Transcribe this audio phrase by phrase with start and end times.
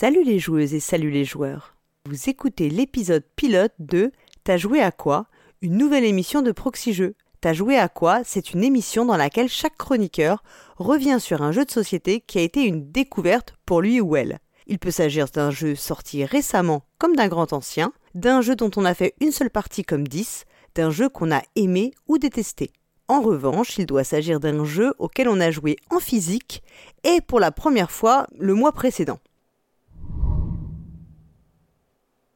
[0.00, 1.76] Salut les joueuses et salut les joueurs.
[2.08, 4.12] Vous écoutez l'épisode pilote de
[4.44, 5.26] T'as joué à quoi?
[5.60, 7.16] Une nouvelle émission de Proxy Jeux.
[7.42, 8.22] T'as joué à quoi?
[8.24, 10.42] C'est une émission dans laquelle chaque chroniqueur
[10.78, 14.38] revient sur un jeu de société qui a été une découverte pour lui ou elle.
[14.66, 18.86] Il peut s'agir d'un jeu sorti récemment comme d'un grand ancien, d'un jeu dont on
[18.86, 20.46] a fait une seule partie comme 10,
[20.76, 22.70] d'un jeu qu'on a aimé ou détesté.
[23.06, 26.62] En revanche, il doit s'agir d'un jeu auquel on a joué en physique
[27.04, 29.18] et pour la première fois le mois précédent.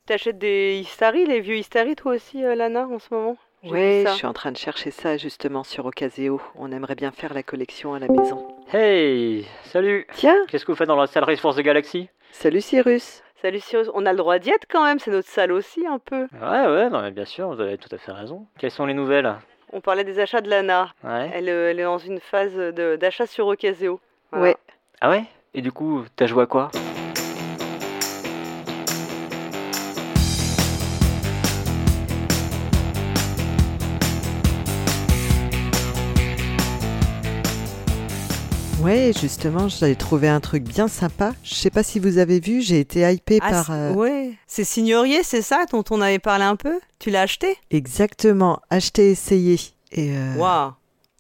[0.07, 3.37] T'achètes des Histari, les vieux Histari toi aussi, euh, Lana, en ce moment?
[3.63, 3.71] Ça.
[3.71, 6.39] je suis en train de chercher ça justement sur Ocaseo.
[6.57, 8.47] On aimerait bien faire la collection à la maison.
[8.71, 12.11] Hey, salut Tiens, Qu'est-ce que vous faites dans la salle Race Force de Galaxy?
[12.33, 13.23] Salut Cyrus.
[13.41, 15.99] Salut Cyrus, on a le droit d'y être quand même, c'est notre salle aussi un
[15.99, 16.27] peu.
[16.35, 18.47] Ouais, ouais, non mais bien sûr, vous avez tout à fait raison.
[18.59, 19.35] Quelles sont les nouvelles?
[19.73, 20.93] On parlait des achats de Lana.
[21.03, 21.31] Ouais.
[21.33, 23.99] Elle, euh, elle est dans une phase de- d'achat sur Ocaseo.
[24.31, 24.45] Voilà.
[24.49, 24.57] Ouais.
[25.01, 25.25] Ah ouais?
[25.55, 26.71] Et du coup, t'as joué à quoi?
[38.95, 41.35] Ouais, justement, j'avais trouvé un truc bien sympa.
[41.43, 43.71] Je sais pas si vous avez vu, j'ai été hypé Ah, par.
[43.73, 46.79] euh, Ouais, c'est Signorier, c'est ça dont on avait parlé un peu?
[47.01, 47.57] Tu l'as acheté?
[47.73, 49.59] Exactement, acheter, essayer.
[49.91, 50.73] Et euh, Waouh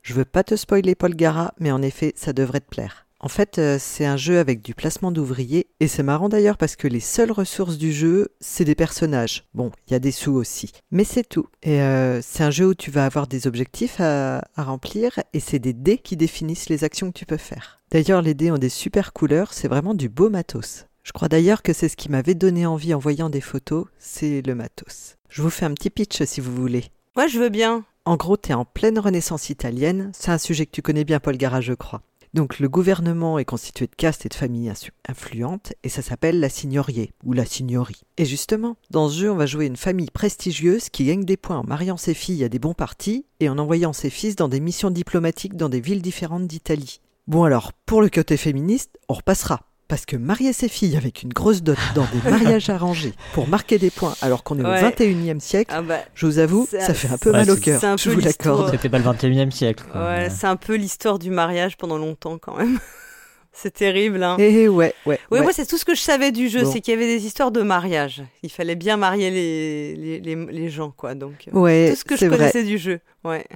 [0.02, 3.03] je veux pas te spoiler Paul Gara, mais en effet, ça devrait te plaire.
[3.24, 6.76] En fait, euh, c'est un jeu avec du placement d'ouvriers, et c'est marrant d'ailleurs parce
[6.76, 9.46] que les seules ressources du jeu, c'est des personnages.
[9.54, 11.46] Bon, il y a des sous aussi, mais c'est tout.
[11.62, 15.40] Et euh, c'est un jeu où tu vas avoir des objectifs à, à remplir, et
[15.40, 17.80] c'est des dés qui définissent les actions que tu peux faire.
[17.90, 20.84] D'ailleurs, les dés ont des super couleurs, c'est vraiment du beau matos.
[21.02, 24.42] Je crois d'ailleurs que c'est ce qui m'avait donné envie en voyant des photos, c'est
[24.42, 25.16] le matos.
[25.30, 26.84] Je vous fais un petit pitch si vous voulez.
[27.16, 27.86] Ouais, je veux bien.
[28.04, 30.10] En gros, tu es en pleine renaissance italienne.
[30.12, 32.02] C'est un sujet que tu connais bien, Paul Gara, je crois.
[32.34, 34.72] Donc, le gouvernement est constitué de castes et de familles
[35.08, 38.02] influentes, et ça s'appelle la signorie, ou la signorie.
[38.16, 41.58] Et justement, dans ce jeu, on va jouer une famille prestigieuse qui gagne des points
[41.58, 44.58] en mariant ses filles à des bons partis et en envoyant ses fils dans des
[44.58, 47.00] missions diplomatiques dans des villes différentes d'Italie.
[47.28, 49.68] Bon alors, pour le côté féministe, on repassera.
[49.94, 53.78] Parce que marier ses filles avec une grosse dot dans des mariages arrangés pour marquer
[53.78, 54.80] des points alors qu'on est Ouais.
[54.82, 57.50] au 21e siècle, Ah bah, je vous avoue, Ça- ça fait un peu Ouais, mal
[57.52, 58.72] au cœur, c'est un je peu vous l'accorde.
[58.72, 59.84] C'était pas le 21 e siècle.
[59.92, 60.04] quoi.
[60.04, 62.80] ouais, c'est un peu l'histoire du mariage pendant longtemps quand même.
[63.52, 64.34] c'est terrible, hein.
[64.40, 65.20] Eh ouais, ouais.
[65.30, 65.42] Oui, ouais.
[65.44, 66.72] moi, c'est tout ce que je savais du jeu, Bon.
[66.72, 68.24] c'est qu'il y avait des histoires de mariage.
[68.42, 71.14] Il fallait bien marier les, les, les, les gens, quoi.
[71.14, 72.36] Donc, euh, Ouais, tout ce que je vrai.
[72.36, 72.98] connaissais du jeu.
[73.22, 73.46] Ouais.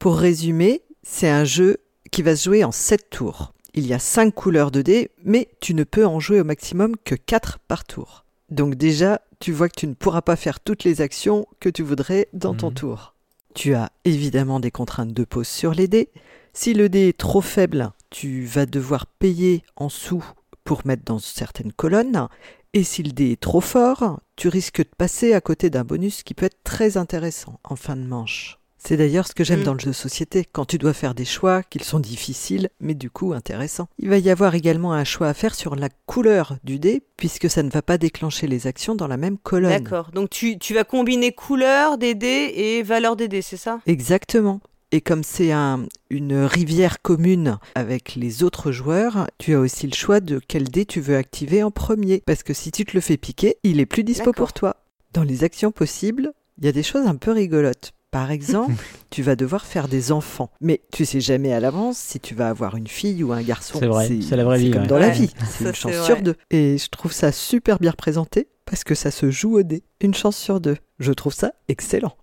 [0.00, 1.76] Pour résumer, c'est un jeu
[2.10, 3.52] qui va se jouer en 7 tours.
[3.74, 6.94] Il y a 5 couleurs de dés, mais tu ne peux en jouer au maximum
[7.04, 8.24] que 4 par tour.
[8.50, 11.82] Donc déjà, tu vois que tu ne pourras pas faire toutes les actions que tu
[11.82, 12.74] voudrais dans ton Mhm.
[12.74, 13.14] tour.
[13.54, 16.10] Tu as évidemment des contraintes de pause sur les dés.
[16.52, 20.24] Si le dé est trop faible, tu vas devoir payer en sous
[20.64, 22.28] pour mettre dans certaines colonnes.
[22.74, 26.22] Et si le dé est trop fort, tu risques de passer à côté d'un bonus
[26.22, 28.58] qui peut être très intéressant en fin de manche.
[28.84, 29.64] C'est d'ailleurs ce que j'aime Mm.
[29.64, 32.94] dans le jeu de société, quand tu dois faire des choix qu'ils sont difficiles, mais
[32.94, 33.86] du coup intéressants.
[33.98, 37.48] Il va y avoir également un choix à faire sur la couleur du dé, puisque
[37.48, 39.70] ça ne va pas déclencher les actions dans la même colonne.
[39.84, 40.10] D'accord.
[40.12, 43.78] Donc, tu, tu vas combiner couleur des dés et valeur des dés, c'est ça?
[43.86, 44.60] Exactement.
[44.90, 49.94] Et comme c'est un- une rivière commune avec les autres joueurs, tu as aussi le
[49.94, 52.22] choix de quel dé tu veux activer en premier.
[52.26, 54.76] Parce que si tu te le fais piquer, il est plus dispo pour toi.
[55.14, 57.92] Dans les actions possibles, il y a des choses un peu rigolotes.
[58.12, 58.74] Par exemple,
[59.10, 60.50] tu vas devoir faire des enfants.
[60.60, 63.78] Mais tu sais jamais à l'avance si tu vas avoir une fille ou un garçon.
[63.80, 64.86] C'est vrai, c'est la vraie vie, comme ouais.
[64.86, 65.32] dans la vie.
[65.48, 66.36] C'est une chance sur deux.
[66.50, 69.82] Et je trouve ça super bien représenté parce que ça se joue au dé.
[70.00, 70.76] Une chance sur deux.
[70.98, 72.14] Je trouve ça excellent.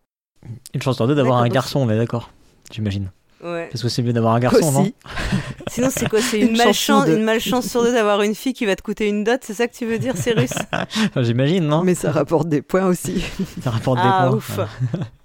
[0.76, 2.32] Une chance sur deux d'avoir un garçon, on est d'accord
[2.72, 3.12] J'imagine.
[3.44, 3.68] Ouais.
[3.72, 4.92] Parce que c'est mieux d'avoir un garçon, non
[5.70, 8.76] Sinon, c'est quoi C'est une, Une une malchance sur deux d'avoir une fille qui va
[8.76, 11.96] te coûter une dot, c'est ça que tu veux dire, Cyrus Enfin, J'imagine, non mais
[11.96, 13.24] ça rapporte des points aussi.
[13.64, 14.38] Ça rapporte Ah, des points.
[14.38, 14.60] ouf.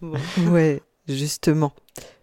[0.00, 0.52] Bon.
[0.52, 1.72] Ouais, justement.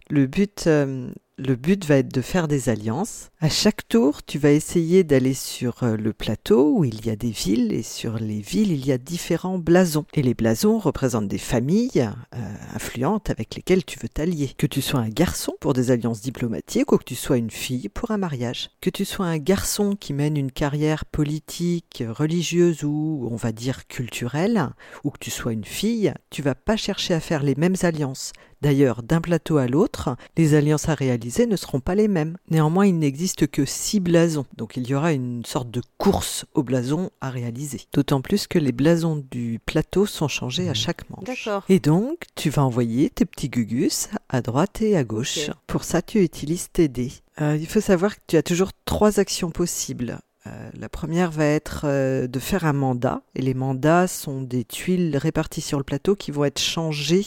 [0.08, 3.30] Le but, euh, le but va être de faire des alliances.
[3.44, 7.16] À chaque tour, tu vas essayer d'aller sur euh, le plateau où il y a
[7.16, 10.04] des villes et sur les villes, il y a différents blasons.
[10.14, 12.38] Et les blasons représentent des familles euh,
[12.72, 14.52] influentes avec lesquelles tu veux t'allier.
[14.56, 17.88] Que tu sois un garçon pour des alliances diplomatiques ou que tu sois une fille
[17.88, 18.70] pour un mariage.
[18.80, 23.88] Que tu sois un garçon qui mène une carrière politique, religieuse ou on va dire
[23.88, 24.68] culturelle,
[25.02, 28.30] ou que tu sois une fille, tu vas pas chercher à faire les mêmes alliances.
[28.62, 32.36] D'ailleurs, d'un plateau à l'autre, les alliances à réaliser ne seront pas les mêmes.
[32.48, 36.62] Néanmoins, il n'existe que six blasons, donc il y aura une sorte de course aux
[36.62, 37.82] blasons à réaliser.
[37.92, 41.24] D'autant plus que les blasons du plateau sont changés à chaque manche.
[41.24, 41.64] D'accord.
[41.68, 45.50] Et donc, tu vas envoyer tes petits gugus à droite et à gauche.
[45.66, 47.12] Pour ça, tu utilises tes dés.
[47.40, 50.18] Euh, il faut savoir que tu as toujours trois actions possibles.
[50.46, 53.22] Euh, la première va être euh, de faire un mandat.
[53.34, 57.26] Et les mandats sont des tuiles réparties sur le plateau qui vont être changées,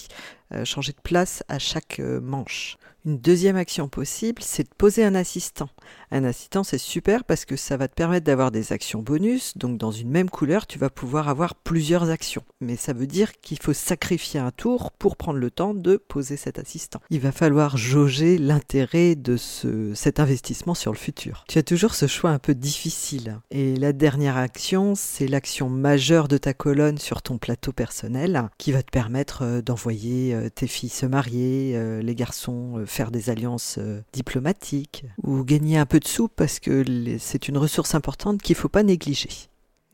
[0.55, 2.77] euh, changées de place à chaque euh, manche.
[3.05, 5.69] Une deuxième action possible, c'est de poser un assistant.
[6.09, 9.55] Un assistant, c'est super parce que ça va te permettre d'avoir des actions bonus.
[9.57, 12.41] Donc, dans une même couleur, tu vas pouvoir avoir plusieurs actions.
[12.61, 16.35] Mais ça veut dire qu'il faut sacrifier un tour pour prendre le temps de poser
[16.35, 16.99] cet assistant.
[17.11, 21.43] Il va falloir jauger l'intérêt de ce, cet investissement sur le futur.
[21.47, 23.39] Tu as toujours ce choix un peu difficile.
[23.51, 28.71] Et la dernière action, c'est l'action majeure de ta colonne sur ton plateau personnel qui
[28.71, 33.30] va te permettre euh, d'envoyer tes filles se marier, euh, les garçons euh, faire des
[33.30, 36.83] alliances euh, diplomatiques ou gagner un peu de sous parce que
[37.19, 39.30] c'est une ressource importante qu'il faut pas négliger.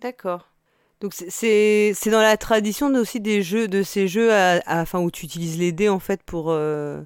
[0.01, 0.47] D'accord.
[0.99, 5.09] Donc c'est- dans la tradition aussi des jeux de ces jeux à, à- enfin où
[5.09, 7.01] tu utilises les dés en fait pour euh,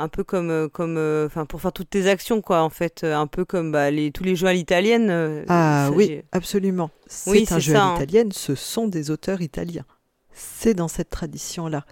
[0.00, 3.14] un peu comme euh, comme euh, pour faire toutes tes actions quoi en fait euh,
[3.16, 5.10] un peu comme bah, les tous les jeux à l'italienne.
[5.10, 6.90] euh, Ah ça, oui, absolument.
[7.06, 7.92] C'est Oui, un jeu ça, à hein.
[8.00, 9.84] l'italienne, ce sont des auteurs italiens.
[10.32, 11.84] C'est dans cette tradition-là.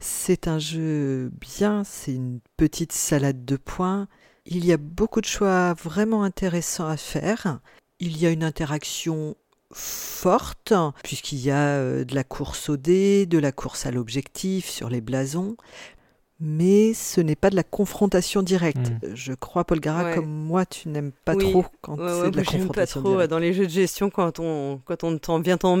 [0.00, 4.08] C'est un jeu bien, c'est une petite salade de points.
[4.46, 7.60] Il y a beaucoup de choix vraiment intéressants à faire.
[8.00, 9.36] Il y a une interaction
[9.72, 10.72] forte,
[11.04, 14.88] puisqu'il y a euh, de la course au dé, de la course à l'objectif sur
[14.88, 15.56] les blasons.
[16.42, 18.92] Mais ce n'est pas de la confrontation directe.
[19.12, 20.14] Je crois, Paul Gara, Ouais.
[20.14, 21.50] comme moi, tu n'aimes pas Oui.
[21.50, 23.30] trop quand Ouais, c'est ouais, de la moi, j'aime pas confrontation trop directe.
[23.30, 25.76] dans les jeux de gestion quand on quand on t'en vient t'en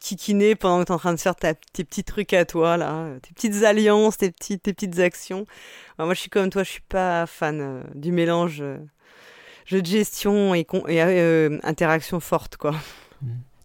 [0.00, 3.08] kikiner pendant que t'es en train de faire ta- tes petits trucs à toi là,
[3.20, 5.44] tes petites alliances, tes petites tes petites actions.
[5.98, 8.78] Alors, moi je suis comme toi, je suis pas fan euh, du mélange euh,
[9.66, 12.74] jeu de gestion et, con- et euh, interaction forte quoi.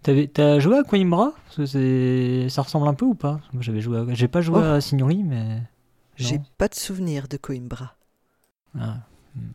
[0.04, 1.32] T'avais- T'as joué à Coimbra?
[1.56, 3.40] Parce que Ça ressemble un peu ou pas?
[3.54, 4.06] Moi j'avais joué à...
[4.10, 4.66] J'ai pas joué Oh.
[4.74, 5.62] à Signori, mais.
[6.16, 7.96] J'ai pas de souvenir de Coimbra.
[8.80, 8.98] Ah.
[9.36, 9.52] hmm.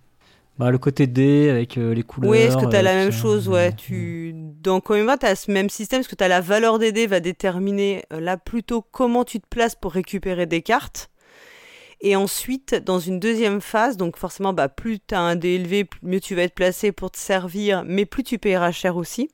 [0.58, 2.30] Bah, le côté D avec euh, les couleurs.
[2.30, 3.48] Oui, est-ce que tu as euh, la même chose?
[3.48, 3.76] Euh, ouais, hmm.
[3.76, 6.92] tu dans Coimbra, tu as ce même système parce que tu as la valeur des
[6.92, 11.10] dés va déterminer euh, là plutôt comment tu te places pour récupérer des cartes.
[12.02, 15.88] Et ensuite, dans une deuxième phase, donc forcément, bah, plus tu as un dé élevé,
[16.02, 19.30] mieux tu vas être placé pour te servir, mais plus tu payeras cher aussi.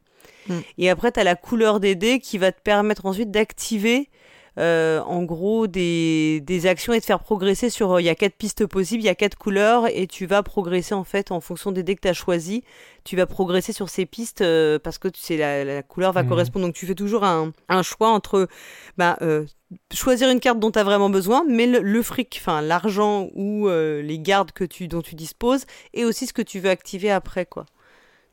[0.48, 0.58] Mm.
[0.78, 4.10] Et après, tu as la couleur des dés qui va te permettre ensuite d'activer
[4.58, 7.92] euh, en gros des, des actions et de faire progresser sur...
[7.92, 10.42] euh, Il y a quatre pistes possibles, il y a quatre couleurs et tu vas
[10.42, 12.60] progresser en fait en fonction des dés que tu as choisis.
[13.04, 16.22] Tu vas progresser sur ces pistes euh, parce que tu sais, la, la couleur va
[16.22, 16.28] Mhm.
[16.28, 16.66] correspondre.
[16.66, 18.48] Donc tu fais toujours un, un choix entre
[18.96, 19.44] bah, euh,
[19.92, 23.68] choisir une carte dont tu as vraiment besoin, mais le, le fric, enfin l'argent ou
[23.68, 27.10] euh, les gardes que tu, dont tu disposes et aussi ce que tu veux activer
[27.10, 27.46] après.
[27.46, 27.66] quoi.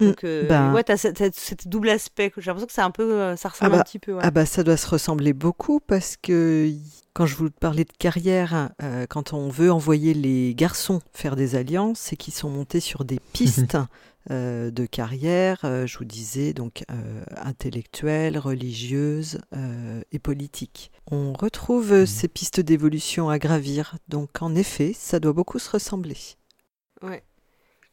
[0.03, 2.31] Mm, Donc, euh, ben- ouais, tu as cet double aspect.
[2.37, 4.13] J'ai l'impression que c'est un peu, euh, ça ressemble Ah bah, un petit peu.
[4.13, 4.21] ouais.
[4.23, 6.71] Ah bah ça doit se ressembler beaucoup parce que
[7.13, 11.55] quand je vous parlais de carrière, euh, quand on veut envoyer les garçons faire des
[11.55, 13.77] alliances, c'est qu'ils sont montés sur des pistes
[14.31, 20.91] euh, de carrière, euh, je vous disais donc euh, intellectuelle, religieuse euh, et politique.
[21.11, 22.05] On retrouve Mhm.
[22.05, 26.17] ces pistes d'évolution à gravir, donc en effet, ça doit beaucoup se ressembler.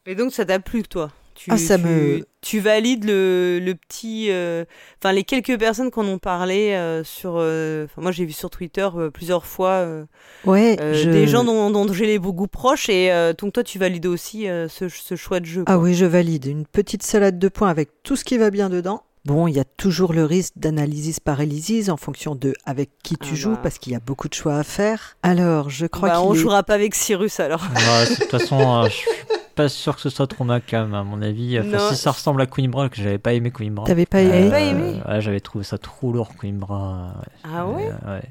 [0.07, 1.11] Et donc ça t'a plu, toi?
[1.43, 4.27] Tu, Ah, ça tu, me- tu valides le, le petit.
[4.31, 4.65] euh,
[5.03, 7.35] Enfin, les quelques personnes qu'on en parlé euh, sur.
[7.37, 10.05] euh, moi, j'ai vu sur Twitter euh, plusieurs fois euh,
[10.45, 12.89] Ouais, euh, je- des gens dont, dont j'ai les beaucoup proches.
[12.91, 15.65] Et euh, donc, toi, tu valides aussi euh, ce, ce choix de jeu.
[15.67, 16.45] Ah oui, je valide.
[16.47, 19.03] Une petite salade de points avec tout ce qui va bien dedans.
[19.27, 23.31] Bon, il y a toujours le risque d'analysis paralysis en fonction de avec qui tu
[23.33, 23.61] Ah joues bah.
[23.63, 25.17] parce qu'il y a beaucoup de choix à faire.
[25.23, 26.43] Alors, je crois Bah, on qu'il est...
[26.43, 27.61] jouera pas avec Cyrus alors.
[27.63, 29.11] Ouais, de toute façon, euh, je suis
[29.63, 31.59] pas sûr que ce soit trop ma cam, à mon avis.
[31.61, 33.85] Enfin, si ça ressemble à Coimbra, que j'avais pas aimé Coimbra.
[33.87, 37.15] T'avais pas Euh, aimé pas aimé Ouais, j'avais trouvé ça trop lourd, Coimbra.
[37.45, 38.23] Ah ouais Euh, ouais.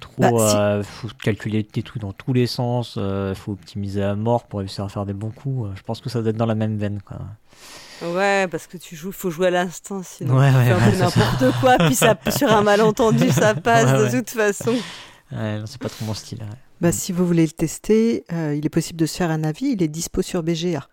[0.00, 4.02] Trop, Bah, si- euh, faut calculer des trucs dans tous les sens, euh, faut optimiser
[4.02, 5.70] à mort pour réussir à faire des bons coups.
[5.76, 7.00] Je pense que ça doit être dans la même veine.
[7.06, 7.18] Quoi.
[8.02, 10.90] Ouais, parce que tu joues, faut jouer à l'instant, sinon Ouais, tu ouais, fais un
[10.90, 14.18] peu n'importe quoi, puis ça, sur un malentendu, ça passe Ouais, de ouais.
[14.22, 14.74] toute façon.
[15.30, 16.40] Ouais, non, c'est pas trop mon style.
[16.80, 19.66] Bah, si vous voulez le tester, euh, il est possible de se faire un avis.
[19.72, 20.86] Il est dispo sur BGA.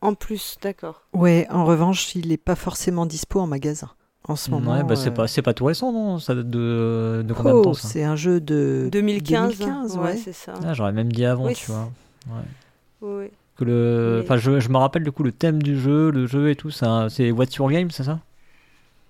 [0.00, 1.02] En plus, d'accord.
[1.12, 3.90] Ouais, en revanche, il n'est pas forcément dispo en magasin
[4.26, 4.72] en ce moment.
[4.72, 6.18] Ouais, bah, c'est euh, pas, c'est pas tout récent, non?
[6.18, 7.88] Ça date de, de combien de Oh, temps ça?
[7.88, 10.16] c'est un jeu de 2015, 2015, ouais, ouais.
[10.16, 10.54] c'est ça.
[10.64, 11.90] Ah, J'aurais même dit avant, Oui, tu vois.
[12.28, 13.08] Ouais.
[13.08, 13.30] Ouais.
[13.56, 14.20] Que le...
[14.22, 16.70] Enfin, je, je me rappelle du coup le thème du jeu, le jeu et tout,
[16.70, 18.20] c'est What's Your Game, c'est ça?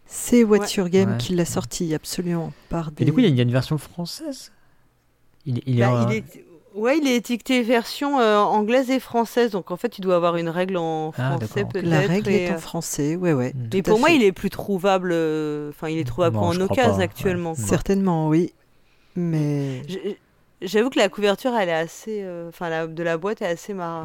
[0.07, 0.67] C'est What Ouais.
[0.77, 1.19] Your Game Ouais.
[1.19, 2.53] qui l'a sorti, absolument.
[2.71, 3.03] Par des...
[3.03, 4.53] Et du coup, il y, a- il y a une version française?
[5.47, 6.25] Il, il est Bah, il est...
[6.75, 10.37] Ouais, il est étiqueté version euh, anglaise et française, donc en fait, tu dois avoir
[10.37, 11.85] une règle en Ah, français peut-être.
[11.87, 13.53] La règle et, est en euh, français, ouais, ouais.
[13.53, 13.69] Mm.
[13.73, 14.17] Mais à pour moi, fait.
[14.17, 15.11] il est plus trouvable.
[15.13, 17.51] euh, Enfin, il est trouvable Non, en occasion actuellement.
[17.53, 17.57] ouais.
[17.57, 17.67] quoi.
[17.67, 18.53] Certainement, oui.
[19.17, 19.83] Mais
[20.63, 22.25] J'avoue que la couverture, elle est assez.
[22.49, 24.05] Enfin, la, de la boîte est assez mar...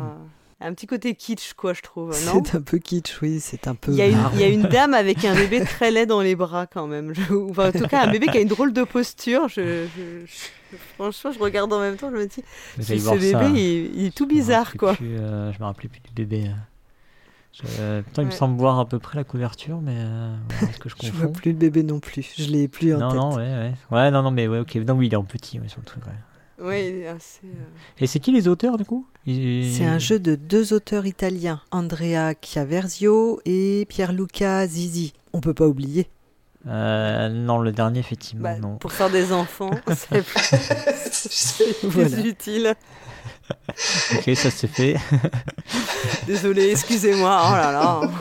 [0.65, 3.91] Un petit côté kitsch, quoi, je trouve, C'est un peu kitsch, oui, c'est un peu.
[3.91, 4.32] il y, a une, marrant.
[4.36, 7.13] il y a une dame avec un bébé très laid dans les bras quand même.
[7.13, 9.50] Je- enfin, en tout cas, un bébé qui a une drôle de posture.
[9.50, 12.43] Je, je- je- franchement, je regarde en même temps, je me dis,
[12.77, 13.43] Vous ce bébé, ça.
[13.50, 13.58] il,
[14.00, 14.93] il est tout bizarre, quoi.
[14.96, 16.50] plus, euh, je me rappelais plus du bébé.
[17.53, 20.70] Je- euh, putain, il me semble voir à peu près la couverture, mais euh, ouais,
[20.70, 22.34] est-ce que je vois plus le bébé non plus.
[22.38, 23.17] Je l'ai plus en Non, tête.
[23.20, 23.74] non, ouais, ouais.
[23.91, 24.75] Ouais, non, non, mais ouais, ok.
[24.88, 26.13] Non, oui, il est en petit ouais, sur le truc, ouais.
[26.62, 27.63] Est assez, euh,
[28.00, 29.05] Et c'est qui les auteurs, du coup?
[29.25, 35.13] Ils- C'est un jeu de deux auteurs italiens, Andrea Chiaverzio et Pierluca Zizi.
[35.33, 36.07] On peut pas oublier.
[36.67, 38.77] Euh, non, le dernier, effectivement, bah, non.
[38.77, 40.55] pour faire des enfants, c'est plus,
[41.12, 42.19] c'est plus Voilà.
[42.19, 42.75] utile.
[44.15, 44.95] Ok, ça c'est fait.
[46.27, 47.41] Désolé, excusez-moi.
[47.50, 48.01] Oh là là.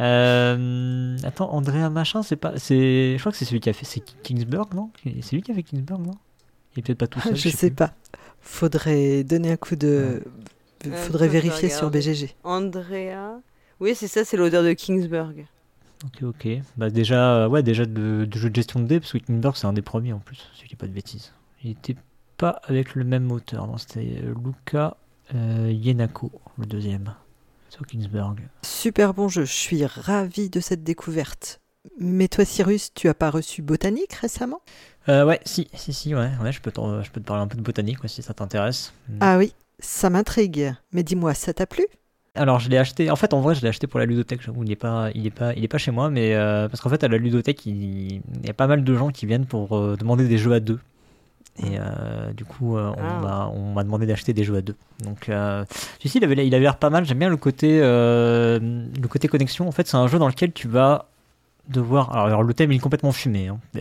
[0.00, 2.54] Euh, attends, Andrea Machin, c'est pas.
[2.56, 3.84] c'est Je crois que c'est celui qui a fait.
[3.84, 4.90] C'est Kingsburg, non?
[5.20, 6.14] C'est lui qui a fait Kingsburg, non?
[6.76, 7.36] Il est peut-être pas tout seul.
[7.36, 7.76] je sais plus.
[7.76, 7.94] pas.
[8.40, 10.22] Faudrait donner un coup de.
[10.84, 11.90] Ouais, Faudrait je vais vérifier sur.
[11.90, 12.34] BGG.
[12.44, 13.40] Andrea.
[13.80, 15.46] Oui, c'est ça, c'est l'odeur de Kingsburg.
[16.04, 16.48] Ok, ok.
[16.76, 19.56] Bah, déjà, euh, ouais, déjà de, de jeu de gestion de dés, parce que Kingsburg,
[19.56, 21.32] c'est un des premiers en plus, si je dis pas de bêtises.
[21.62, 21.96] Il était
[22.36, 24.96] pas avec le même auteur, c'était euh, Luca
[25.34, 27.14] euh, Yenako, le deuxième.
[27.70, 28.36] Sur Kingsburg.
[28.62, 29.44] Super bon jeu.
[29.44, 31.61] Je suis ravi de cette découverte.
[31.98, 34.60] Mais toi, Cyrus, tu as pas reçu Botanique récemment?
[35.08, 37.48] Euh, ouais, si, si, si, ouais, ouais je, peux t'en- je peux te parler un
[37.48, 38.92] peu de botanique, ouais, si ça t'intéresse.
[39.20, 40.72] Ah oui, ça m'intrigue.
[40.92, 41.84] Mais dis-moi, ça t'a plu?
[42.34, 43.10] Alors je l'ai acheté.
[43.10, 44.40] En fait, en vrai, je l'ai acheté pour la ludothèque.
[44.42, 46.80] J'avoue, il est pas, il est pas, il est pas chez moi, mais euh, parce
[46.80, 47.74] qu'en fait, à la ludothèque, il,
[48.14, 50.60] il y a pas mal de gens qui viennent pour euh, demander des jeux à
[50.60, 50.78] deux.
[51.58, 53.20] Et euh, du coup, euh, on Ah.
[53.20, 54.76] m'a, on m'a demandé d'acheter des jeux à deux.
[55.00, 55.64] Donc, euh,
[55.98, 57.04] celui-ci, il avait, il avait l'air pas mal.
[57.04, 59.68] J'aime bien le côté, le côté connexion.
[59.68, 61.08] En fait, c'est un jeu dans lequel tu vas
[61.68, 62.12] devoir.
[62.12, 63.48] Alors, alors, le thème il est complètement fumé.
[63.48, 63.58] hein.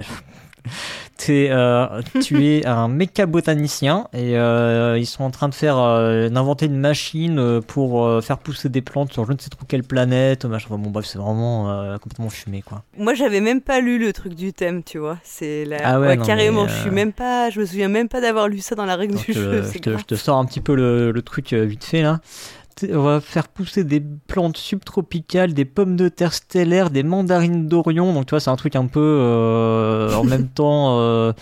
[1.17, 5.77] T'es, euh, tu es un méca botanicien et euh, ils sont en train de faire
[5.79, 9.50] euh, d'inventer une machine euh, pour euh, faire pousser des plantes sur je ne sais
[9.50, 10.45] trop quelle planète.
[10.45, 10.67] Machin.
[10.69, 12.83] Enfin, bon bref, c'est vraiment euh, complètement fumé quoi.
[12.97, 15.17] Moi, j'avais même pas lu le truc du thème, tu vois.
[15.23, 15.77] C'est la...
[15.83, 16.67] Ah ouais, carrément.
[16.67, 17.50] Je euh, suis même pas.
[17.50, 19.63] Je me souviens même pas d'avoir lu ça dans la règle du je, jeu.
[19.73, 20.00] je te- grave.
[20.01, 22.19] je te sors un petit peu le, le truc euh, vite fait là.
[22.94, 28.13] On va faire pousser des plantes subtropicales, des pommes de terre stellaires, des mandarines d'Orion.
[28.13, 31.34] Donc tu vois, c'est un truc un peu euh, en même temps, euh,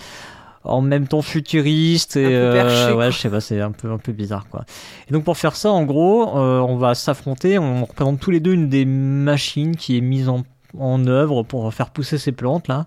[0.64, 3.72] en même temps futuriste et Un peu perché, euh, ouais, je sais pas, c'est un
[3.72, 4.66] peu un peu bizarre quoi.
[5.10, 7.58] Et donc pour faire ça, en gros, on va s'affronter.
[7.58, 10.44] On représente tous les deux une des machines qui est mise en
[10.78, 12.86] en œuvre pour faire pousser ces plantes là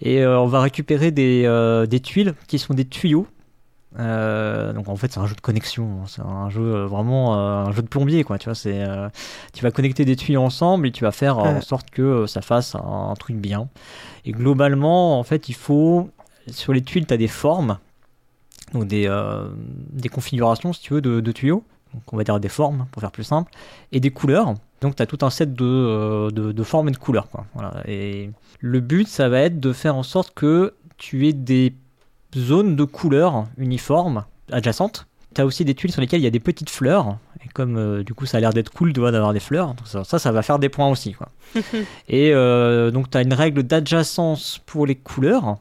[0.00, 3.26] et euh, on va récupérer des, euh, des tuiles qui sont des tuyaux
[3.98, 7.64] euh, donc en fait c'est un jeu de connexion, c'est un jeu euh, vraiment euh,
[7.64, 8.38] un jeu de plombier quoi.
[8.38, 8.84] Tu vois, c'est
[9.52, 12.74] tu vas connecter des tuyaux ensemble et tu vas faire en sorte que ça fasse
[12.74, 13.68] un, un truc bien.
[14.24, 16.10] Et globalement en fait il faut
[16.48, 17.78] sur les tuiles tu as des formes,
[18.72, 19.08] donc des
[19.92, 21.62] des configurations si tu veux de, de tuyaux.
[21.92, 23.52] Donc on va dire des formes pour faire plus simple
[23.92, 24.54] et des couleurs.
[24.80, 27.46] Donc tu as tout un set de, de, de formes et de couleurs quoi.
[27.54, 27.74] Voilà.
[27.86, 31.72] Et le but ça va être de faire en sorte que tu aies des
[32.36, 35.06] zones de couleurs uniformes adjacentes.
[35.34, 37.18] Tu as aussi des tuiles sur lesquelles il y a des petites fleurs.
[37.44, 40.04] Et comme euh, du coup ça a l'air d'être cool d'avoir des fleurs, donc ça,
[40.04, 41.12] ça, ça va faire des points aussi.
[41.12, 41.28] Quoi.
[42.08, 45.56] et euh, donc tu as une règle d'adjacence pour les couleurs.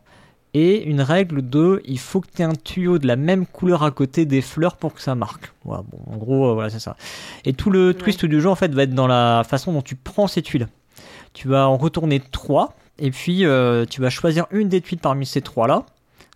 [0.55, 3.81] Et une règle de il faut que tu aies un tuyau de la même couleur
[3.81, 5.51] à côté des fleurs pour que ça marque.
[5.65, 6.95] Voilà, bon, en gros, euh, voilà, c'est ça.
[7.43, 9.95] Et tout le twist du jeu en fait va être dans la façon dont tu
[9.95, 10.67] prends ces tuiles.
[11.33, 15.25] Tu vas en retourner trois, et puis euh, tu vas choisir une des tuiles parmi
[15.25, 15.85] ces trois-là.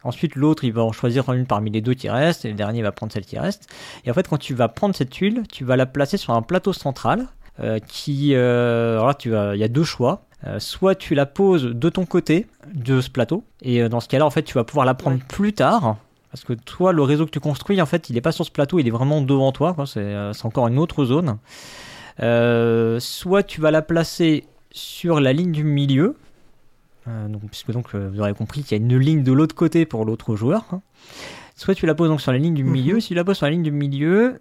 [0.03, 2.81] Ensuite, l'autre, il va en choisir une parmi les deux qui restent, et le dernier
[2.81, 3.67] va prendre celle qui reste.
[4.05, 6.41] Et en fait, quand tu vas prendre cette tuile, tu vas la placer sur un
[6.41, 7.27] plateau central,
[7.59, 10.23] euh, qui, euh, alors là, tu vas, il y a deux choix.
[10.45, 14.25] Euh, soit tu la poses de ton côté de ce plateau, et dans ce cas-là,
[14.25, 15.23] en fait, tu vas pouvoir la prendre Ouais.
[15.27, 15.97] plus tard.
[16.31, 18.51] Parce que toi, le réseau que tu construis, en fait, il n'est pas sur ce
[18.51, 19.75] plateau, il est vraiment devant toi.
[19.87, 21.37] C'est encore une autre zone.
[22.99, 26.15] Soit tu vas la placer sur la ligne du milieu,
[27.29, 29.85] donc, puisque donc euh, vous aurez compris qu'il y a une ligne de l'autre côté
[29.85, 30.65] pour l'autre joueur.
[30.71, 30.81] hein.
[31.55, 32.95] Soit tu la poses donc sur la ligne du milieu.
[32.95, 33.01] Mhm.
[33.01, 34.39] Si tu la poses sur la ligne du milieu,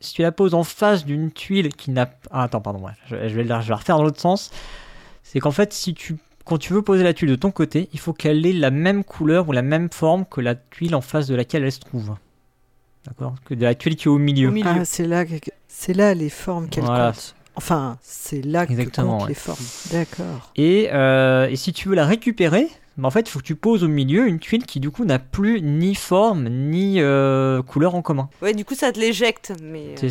[0.00, 3.16] si tu la poses en face d'une tuile qui n'a ah, attends pardon ouais, je,
[3.28, 4.50] je vais la, je vais la refaire dans l'autre sens.
[5.22, 7.98] C'est qu'en fait si tu quand tu veux poser la tuile de ton côté, il
[7.98, 11.26] faut qu'elle ait la même couleur ou la même forme que la tuile en face
[11.26, 12.14] de laquelle elle se trouve.
[13.06, 13.34] D'accord?
[13.46, 14.48] Que de la tuile qui est au milieu.
[14.48, 14.68] Au milieu.
[14.80, 17.12] Ah, c'est là, que- c'est là les formes qu'elle Voilà.
[17.12, 17.34] compte.
[17.56, 19.28] Enfin, c'est là que Exactement, comptent ouais.
[19.28, 19.64] les formes.
[19.92, 20.50] D'accord.
[20.56, 23.54] Et, euh, et si tu veux la récupérer, bah, en fait, il faut que tu
[23.56, 27.94] poses au milieu une tuile qui du coup n'a plus ni forme ni euh, couleur
[27.94, 28.28] en commun.
[28.42, 29.52] Ouais, du coup, ça te l'éjecte.
[29.62, 29.94] Mais...
[30.02, 30.10] euh,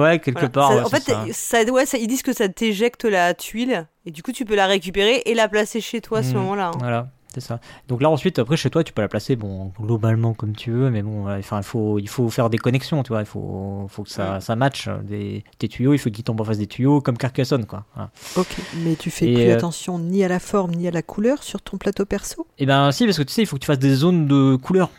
[0.00, 0.48] Ouais, quelque voilà.
[0.50, 0.68] part.
[0.70, 1.24] Ça- ouais, en fait, ça.
[1.32, 1.64] ça.
[1.72, 4.66] ouais, ça- ils disent que ça t'éjecte la tuile et du coup, tu peux la
[4.66, 6.34] récupérer et la placer chez toi à ce Mhm.
[6.36, 6.68] moment-là.
[6.68, 6.78] hein.
[6.78, 7.08] Voilà.
[7.34, 7.58] C'est ça.
[7.88, 10.88] Donc là ensuite après chez toi tu peux la placer bon globalement comme tu veux
[10.90, 14.04] mais bon enfin il faut il faut faire des connexions tu vois il faut faut
[14.04, 17.00] que ça ça matche des tes tuyaux il faut qu'ils tombent en face des tuyaux
[17.00, 17.84] comme Carcassonne quoi.
[17.94, 18.10] Voilà.
[18.36, 21.02] Ok, mais tu fais Et, plus euh, attention ni à la forme ni à la
[21.02, 22.46] couleur sur ton plateau perso?
[22.58, 24.56] Et ben si parce que tu sais il faut que tu fasses des zones de
[24.56, 24.90] couleur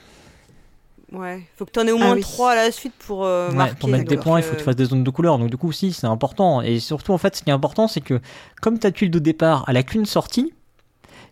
[1.14, 2.22] Ouais, faut que tu en aies au Ah moins oui.
[2.22, 3.76] 3 à la suite pour euh, Ouais, marquer.
[3.76, 5.50] pour mettre des points il faut que euh, tu fasses des zones de couleur donc
[5.50, 8.20] du coup si c'est important et surtout en fait ce qui est important c'est que
[8.62, 10.52] comme ta tuile de départ elle a qu'une sortie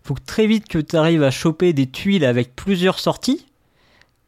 [0.04, 3.46] faut que très vite que tu arrives à choper des tuiles avec plusieurs sorties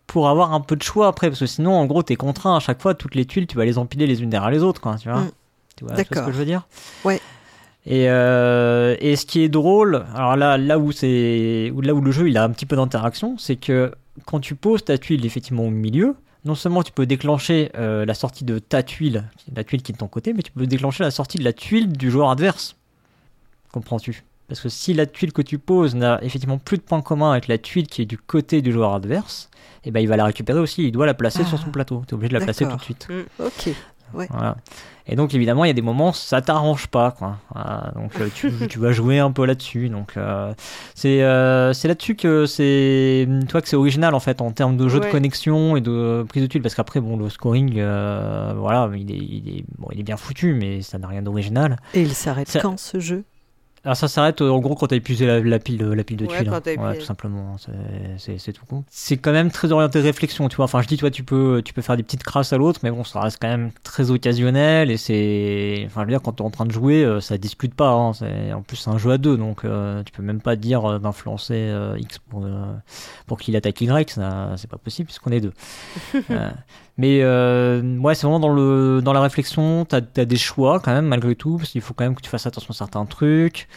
[0.07, 2.61] pour avoir un peu de choix après parce que sinon en gros t'es contraint à
[2.61, 4.97] chaque fois toutes les tuiles tu vas les empiler les unes derrière les autres quoi
[4.97, 5.21] tu vois.
[5.21, 5.31] Mm.
[5.77, 6.67] tu vois, ce que je veux dire?
[7.05, 7.21] Ouais.
[7.85, 12.11] et, euh, et ce qui est drôle alors là là où c'est là où le
[12.11, 13.93] jeu il a un petit peu d'interaction c'est que
[14.25, 16.15] quand tu poses ta tuile effectivement au milieu
[16.47, 19.95] non seulement tu peux déclencher euh, la sortie de ta tuile la tuile qui est
[19.95, 22.77] de ton côté mais tu peux déclencher la sortie de la tuile du joueur adverse.
[23.73, 24.25] Comprends-tu?
[24.49, 27.49] Parce que si la tuile que tu poses n'a effectivement plus de points communs avec
[27.49, 29.51] la tuile qui est du côté du joueur adverse,
[29.85, 32.03] et ben il va la récupérer aussi, il doit la placer Ah, sur son plateau.
[32.07, 33.09] Tu es obligé de la placer tout de suite.
[33.39, 33.71] Ok.
[34.13, 34.57] Voilà.
[35.09, 37.39] Et donc évidemment, il y a des moments ça t'arrange pas quoi.
[37.53, 37.93] Voilà.
[37.97, 39.89] donc euh, tu, tu vas jouer un peu là-dessus.
[39.89, 40.53] Donc euh,
[40.95, 44.89] c'est euh, c'est là-dessus que c'est toi que c'est original en fait en termes de
[44.89, 45.11] jeu de Ouais.
[45.11, 49.17] connexion et de prise de tuiles parce qu'après bon le scoring euh, voilà, il est,
[49.17, 51.77] il est bon, il est bien foutu mais ça n'a rien d'original.
[51.95, 53.25] Et il s'arrête quand ce jeu?
[53.87, 56.17] Alors ça s'arrête euh, en gros quand t'as épuisé la, la pile de, la pile
[56.19, 56.51] de Ouais, tuiles.
[56.51, 56.75] quand hein.
[56.77, 57.57] Ouais, tout simplement,
[58.19, 58.83] c'est- c'est tout con.
[58.91, 60.65] C'est quand même très orienté réflexion, tu vois.
[60.65, 62.91] Enfin, je dis, toi, tu peux, tu peux faire des petites crasses à l'autre, mais
[62.91, 66.43] bon, ça reste quand même très occasionnel et c'est, enfin, je veux dire, quand t'es
[66.43, 67.91] en train de jouer, euh, ça discute pas.
[67.91, 68.11] Hein.
[68.53, 70.99] En plus, c'est un jeu à deux, donc euh, tu peux même pas dire euh,
[70.99, 72.75] d'influencer euh, X pour, euh,
[73.29, 74.11] pour qu'il attaque Y,
[74.57, 75.53] c'est pas possible puisqu'on est deux.
[76.99, 80.93] Mais euh, ouais, c'est vraiment dans le dans la réflexion, t'as as des choix quand
[80.93, 83.69] même malgré tout, parce qu'il faut quand même que tu fasses attention à certains trucs.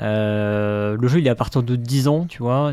[0.00, 2.72] Euh, le jeu il est à partir de 10 ans, tu vois.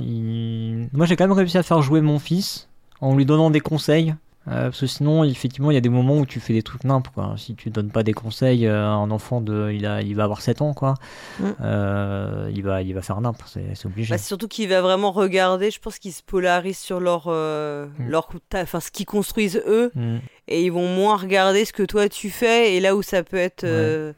[0.93, 2.69] Moi j'ai quand même réussi à faire jouer mon fils
[3.01, 4.13] en lui donnant des conseils.
[4.47, 6.83] Euh, parce que sinon, effectivement, il y a des moments où tu fais des trucs
[6.83, 7.33] nimp, quoi.
[7.37, 10.23] Si tu donnes pas des conseils euh, à un enfant de, il a, il va
[10.25, 10.93] avoir 7 ans, quoi.
[11.39, 11.45] Mm.
[11.61, 14.11] Euh, il va, il va faire nimp, c'est c'est obligé.
[14.13, 18.09] Bah, surtout qu'il va vraiment regarder, je pense qu'ils se polarisent sur leur, euh, Mm.
[18.09, 20.17] leur enfin ce qu'ils construisent eux, Mm.
[20.47, 23.37] et ils vont moins regarder ce que toi tu fais, et là où ça peut
[23.37, 24.13] être Ouais.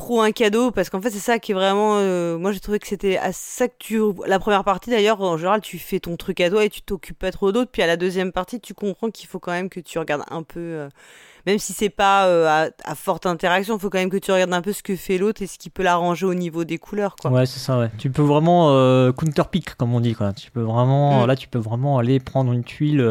[0.00, 2.78] Trop un cadeau, parce qu'en fait c'est ça qui est vraiment, euh, moi j'ai trouvé
[2.78, 6.16] que c'était à ça que tu, la première partie d'ailleurs en général tu fais ton
[6.16, 8.72] truc à toi et tu t'occupes pas trop d'autres, puis à la deuxième partie tu
[8.72, 10.88] comprends qu'il faut quand même que tu regardes un peu, euh,
[11.46, 14.32] même si c'est pas euh, à, à forte interaction, il faut quand même que tu
[14.32, 16.78] regardes un peu ce que fait l'autre et ce qui peut l'arranger au niveau des
[16.78, 17.30] couleurs, quoi.
[17.30, 17.90] Ouais, c'est ça, ouais.
[17.98, 18.68] Tu peux vraiment
[19.12, 20.32] counter pick, comme on dit, quoi.
[20.32, 21.26] Tu peux vraiment, Mm.
[21.26, 23.02] là, tu peux vraiment aller prendre une tuile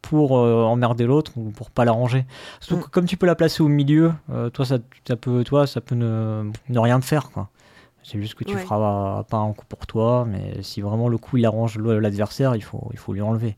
[0.00, 2.24] pour emmerder l'autre ou pour pas l'arranger.
[2.60, 2.84] Surtout Mm.
[2.84, 4.12] que comme tu peux la placer au milieu,
[4.54, 7.48] toi, ça, ça peut, toi, ça peut ne, ne rien te faire, quoi.
[8.04, 8.62] C'est juste que tu Ouais.
[8.64, 12.62] feras pas un coup pour toi, mais si vraiment le coup il arrange l'adversaire, il
[12.62, 13.56] faut, il faut lui enlever.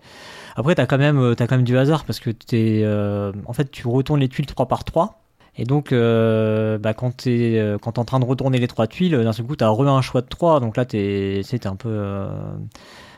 [0.56, 3.52] Après, t'as quand même, euh, t'as quand même du hasard parce que t'es, euh, en
[3.54, 5.20] fait, tu retournes les tuiles 3 par 3
[5.56, 8.86] et donc, euh, bah, quand t'es euh, quand t'es en train de retourner les trois
[8.88, 11.76] tuiles, d'un seul coup, t'as re un choix de 3 donc là, t'es t'es un
[11.76, 11.88] peu.
[11.90, 12.28] euh,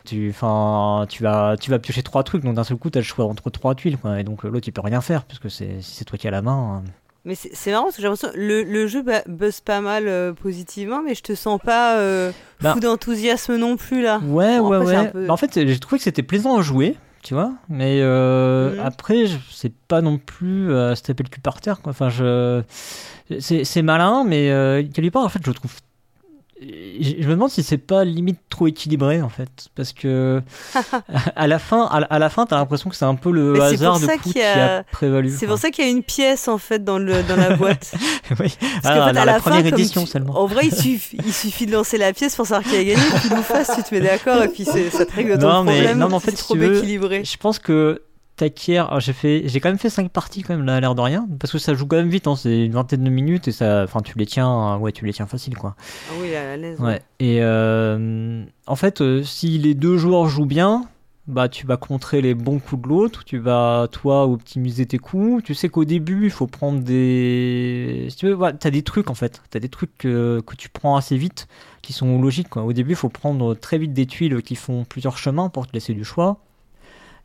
[0.04, 3.04] tu, enfin, tu vas, tu vas piocher trois trucs, donc d'un seul coup, t'as le
[3.04, 4.20] choix entre trois tuiles, quoi.
[4.20, 6.42] Et donc l'autre, il peut rien faire, puisque c'est si c'est toi qui as la
[6.42, 6.82] main.
[6.86, 6.90] hein.
[7.26, 11.02] Mais c'est marrant parce que j'ai l'impression le, le jeu buzz pas mal euh, positivement,
[11.04, 12.30] mais je te sens pas euh,
[12.62, 12.72] Bah.
[12.72, 14.20] fou d'enthousiasme non plus là.
[14.24, 15.10] Ouais, Bon, ouais, après, ouais.
[15.10, 17.52] peu- Bah, en fait, j'ai trouvé que c'était plaisant à jouer, tu vois.
[17.68, 18.80] Mais euh, Mhm.
[18.80, 21.90] après, je- c'est pas non plus euh, se taper le cul par terre, quoi.
[21.90, 22.62] Enfin, je.
[23.40, 25.72] C'est malin, mais euh, quelque part, en fait, je le trouve.
[26.58, 30.40] Je me demande si c'est pas limite trop équilibré en fait parce que
[31.36, 33.52] à la fin à la, à la fin t'as l'impression que c'est un peu le
[33.52, 36.56] Mais hasard de qui a- prévalu C'est pour ça qu'il y a une pièce en
[36.56, 37.92] fait dans, le, dans la boîte.
[38.40, 38.56] oui.
[38.58, 40.62] Parce Ah, qu'en fait, dans à la, la première fin, édition tu- seulement En vrai,
[40.66, 43.42] il suffit, il suffit de lancer la pièce pour savoir qui a gagné, puis nous
[43.42, 45.98] face, tu te mets d'accord et puis ça te règle ton Non, mais- problème.
[45.98, 47.22] non, mais en fait, si trop tu veux, équilibré.
[47.24, 48.00] Je pense que
[48.36, 48.78] t'acquiers.
[48.78, 51.00] alors, J'ai fait, j'ai quand même fait 5 parties quand même là, à l'air de
[51.00, 52.26] rien, parce que ça joue quand même vite.
[52.26, 55.04] Hein, c'est une vingtaine de minutes et ça, enfin tu les tiens, euh, ouais tu
[55.06, 55.74] les tiens facile quoi.
[56.10, 56.78] Ah oui, à l'aise.
[56.80, 57.00] Ouais.
[57.18, 60.86] Et euh, en fait, euh, si les deux joueurs jouent bien,
[61.26, 65.42] bah tu vas contrer les bons coups de l'autre, tu vas toi optimiser tes coups.
[65.42, 69.14] Tu sais qu'au début il faut prendre des, si tu veux, t'as des trucs en
[69.14, 71.48] fait, t'as des trucs que, que tu prends assez vite,
[71.82, 72.62] qui sont logiques quoi.
[72.62, 75.72] Au début il faut prendre très vite des tuiles qui font plusieurs chemins pour te
[75.72, 76.38] laisser du choix.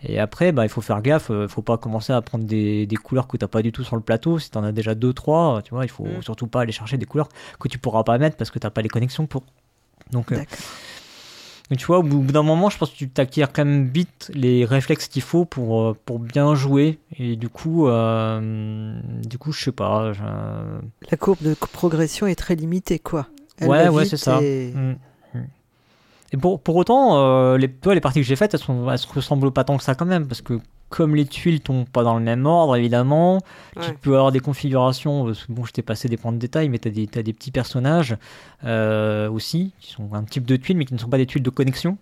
[0.03, 2.95] Et après, bah, il faut faire gaffe, euh, faut pas commencer à prendre des, des
[2.95, 4.39] couleurs que t'as pas du tout sur le plateau.
[4.39, 6.21] Si t'en as déjà deux, trois, tu vois, il faut Mm.
[6.23, 8.81] surtout pas aller chercher des couleurs que tu pourras pas mettre parce que t'as pas
[8.81, 9.43] les connexions pour.
[10.11, 10.37] Donc, euh,
[11.69, 14.29] donc, tu vois, au bout d'un moment, je pense que tu t'acquiers quand même vite
[14.33, 16.99] les réflexes qu'il faut pour, euh, pour bien jouer.
[17.17, 20.11] Et du coup, euh, du coup, je sais pas.
[20.13, 20.21] je-
[21.11, 23.27] La courbe de progression est très limitée, quoi.
[23.59, 24.39] Elle Ouais, ouais, c'est ça.
[24.41, 24.73] et-.
[24.75, 24.95] Mm.
[26.33, 28.97] Et pour, pour autant, euh, les, toi, les parties que j'ai faites, elles, sont, elles
[28.97, 30.59] se ressemblent pas tant que ça quand même, parce que
[30.91, 33.39] comme les tuiles tombent pas dans le même ordre, évidemment,
[33.81, 35.25] tu peux avoir des configurations.
[35.25, 37.51] parce que Bon, je t'ai passé des points de détail, mais tu as, des petits
[37.51, 38.17] personnages
[38.65, 41.43] euh, aussi, qui sont un type de tuiles, mais qui ne sont pas des tuiles
[41.43, 41.97] de connexion.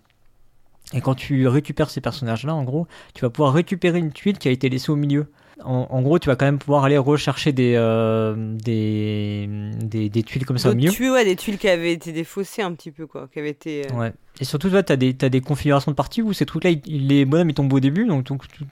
[0.92, 4.48] Et quand tu récupères ces personnages-là, en gros, tu vas pouvoir récupérer une tuile qui
[4.48, 5.28] a été laissée au milieu.
[5.64, 9.48] En, en gros, tu vas quand même pouvoir aller rechercher des, euh, des,
[9.82, 10.90] des, des tuiles comme ça au milieu.
[10.90, 13.28] tuiles, ouais, des tuiles qui avaient été défaussées un petit peu, quoi.
[13.32, 13.86] Qui avaient été.
[13.90, 14.12] euh, Ouais.
[14.40, 17.06] Et surtout, toi, tu as des, t'as des configurations de parties où ces trucs-là, ils-
[17.08, 18.24] les bonhommes, ils tombent au début, donc,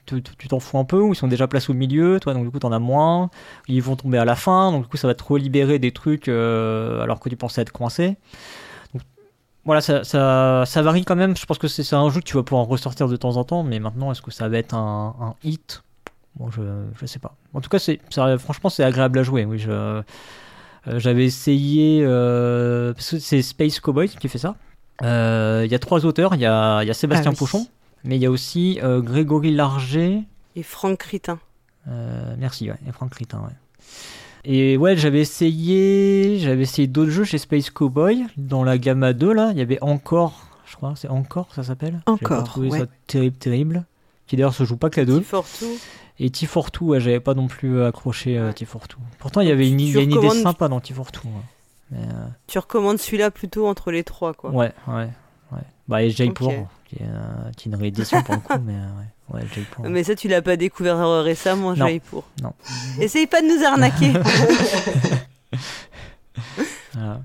[0.07, 2.51] tu- t'en fous un peu, ou ils sont déjà placés au milieu, toi, donc du
[2.51, 3.29] coup, t'en as moins.
[3.69, 6.29] Ils vont tomber à la fin, donc du coup, ça va te relibérer des trucs
[6.29, 8.17] euh, alors que tu pensais être coincé.
[8.95, 9.03] Donc,
[9.67, 11.37] voilà, ça, ça, ça varie quand même.
[11.37, 13.45] Je pense que c'est c'est un jeu que tu vas pouvoir ressortir de temps en
[13.45, 15.83] temps, mais maintenant, est-ce que ça va être un, un hit?
[16.39, 16.63] Bon, je,
[17.01, 17.35] je sais pas.
[17.55, 18.01] En tout cas, c'est,
[18.39, 19.45] franchement, c'est agréable à jouer.
[19.45, 20.03] Oui, je, euh,
[20.87, 22.03] j'avais essayé.
[22.05, 24.55] euh, parce que c'est Space Cowboy qui fait ça.
[25.03, 26.35] Euh, Il y a trois auteurs.
[26.35, 27.39] Il y a, y a Sébastien Ah oui.
[27.39, 27.67] Pochon,
[28.05, 30.23] mais il y a aussi euh, Grégory Larger.
[30.57, 31.39] Et Franck Critin.
[31.89, 33.55] Euh, merci, ouais, et Franck Ritin, ouais.
[34.45, 39.33] Et ouais, j'avais essayé, j'avais essayé d'autres jeux chez Space Cowboy dans la gamma 2
[39.33, 39.51] là.
[39.53, 42.01] Il y avait encore, je crois, c'est encore ça s'appelle.
[42.07, 42.79] Encore, trouvé ouais.
[42.81, 43.85] ça terrible, terrible.
[44.27, 45.23] Qui d'ailleurs se joue pas que la 2.
[46.19, 46.25] T42.
[46.25, 48.97] Et T42, ouais, j'avais pas non plus accroché euh, T42.
[49.19, 51.25] Pourtant, il y avait une, y a une idée sympa dans T42.
[51.25, 51.31] ouais.
[51.91, 54.51] Mais, euh, Tu recommandes celui-là plutôt entre les trois, quoi.
[54.51, 55.09] ouais, ouais,
[55.53, 55.59] ouais.
[55.89, 56.55] Bah, et Jaipur, Ok.
[56.87, 59.85] qui, est, euh, qui est une réédition pour le coup, mais euh, ouais, ouais, Jaipur.
[59.89, 61.87] Mais ça, tu l'as pas découvert euh, récemment, Non.
[61.87, 62.25] Jaipur.
[62.43, 62.53] Non.
[63.01, 64.13] Essaye pas de nous arnaquer.
[66.95, 67.21] Voilà.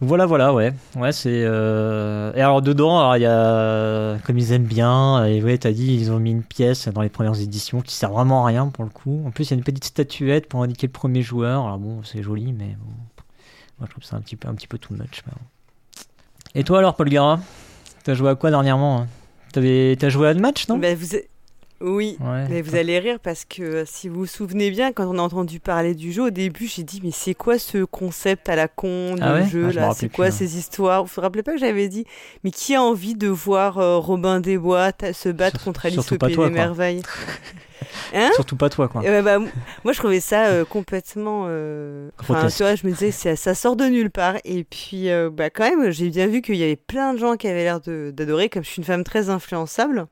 [0.00, 0.72] Voilà, voilà, ouais.
[0.96, 1.44] Ouais, c'est.
[1.44, 4.18] euh, Et alors, dedans, il y a.
[4.24, 7.08] Comme ils aiment bien, et ouais, t'as dit, ils ont mis une pièce dans les
[7.08, 9.22] premières éditions qui sert vraiment à rien pour le coup.
[9.26, 11.64] En plus, il y a une petite statuette pour indiquer le premier joueur.
[11.64, 12.92] Alors bon, c'est joli, mais bon.
[13.78, 15.22] Moi, je trouve ça un petit peu, un petit peu too much.
[16.54, 17.40] Et toi, alors, Paul Gara
[18.04, 19.06] T'as joué à quoi dernièrement hein?
[19.52, 20.76] T'avais- T'as joué à un match, non?
[20.78, 21.06] Bah, vous...
[21.86, 22.16] Oui.
[22.20, 22.46] Ouais.
[22.48, 25.22] Mais vous allez rire parce que euh, si vous vous souvenez bien, quand on a
[25.22, 28.68] entendu parler du jeu, au début, j'ai dit mais c'est quoi ce concept à la
[28.68, 29.46] con de Ah ouais?
[29.48, 29.90] jeu Ah, là?
[29.94, 30.30] C'est plus, quoi hein.
[30.30, 31.04] ces histoires?
[31.04, 32.06] Vous vous rappelez pas que j'avais dit
[32.42, 36.10] mais qui a envie de voir euh, Robin des Bois se battre Sur- contre Alice
[36.10, 36.50] au Pays des.
[36.50, 37.02] Merveilles?
[38.14, 38.30] Hein?
[38.34, 39.02] Surtout pas toi, quoi.
[39.04, 39.38] Eh ben, bah,
[39.82, 42.26] moi je trouvais ça euh, complètement euh, tu
[42.62, 45.90] vois je me disais ça, ça sort de nulle part et puis bah quand même
[45.90, 48.68] j'ai bien vu qu'il y avait plein de gens qui avaient l'air d'adorer comme je
[48.70, 50.06] suis une femme très influençable.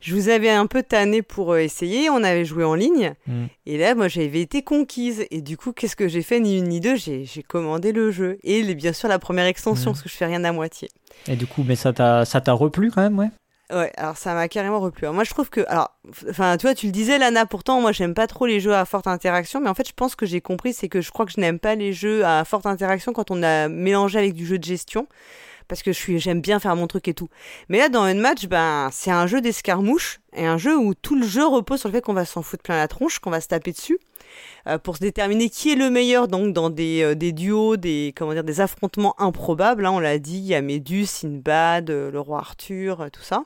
[0.00, 3.14] Je vous avais un peu tanné pour euh, essayer on avait joué en ligne.
[3.26, 3.46] Hmm.
[3.66, 5.24] et là moi j'avais été conquise.
[5.30, 6.40] Et du coup qu'est-ce que j'ai fait?
[6.40, 8.38] Ni une ni deux j'ai j'ai commandé le jeu.
[8.42, 9.94] Et les- bien sûr la première extension Hmm.
[9.94, 10.88] parce que je fais rien à moitié.
[11.28, 13.28] Et du coup, mais ça t'a ça t'a replu quand même, ouais?
[13.72, 15.04] Ouais, alors ça m'a carrément replu.
[15.04, 15.92] Alors moi je trouve que, alors,
[16.28, 18.84] enfin tu vois, tu le disais Lana, pourtant moi j'aime pas trop les jeux à
[18.84, 21.30] forte interaction, mais en fait je pense que j'ai compris, c'est que je crois que
[21.30, 24.58] je n'aime pas les jeux à forte interaction quand on a mélangé avec du jeu
[24.58, 25.06] de gestion,
[25.68, 27.28] parce que je suis, j'aime bien faire mon truc et tout.
[27.68, 31.16] Mais là dans un match, ben c'est un jeu d'escarmouche et un jeu où tout
[31.16, 33.40] le jeu repose sur le fait qu'on va s'en foutre plein la tronche, qu'on va
[33.40, 33.98] se taper dessus.
[34.68, 38.34] euh, pour se déterminer qui est le meilleur donc dans des, euh, duos, des comment
[38.42, 39.86] des affrontements improbables.
[39.86, 43.42] hein, on l'a dit, il y a Méduse, Sinbad, euh, le roi Arthur, tout ça.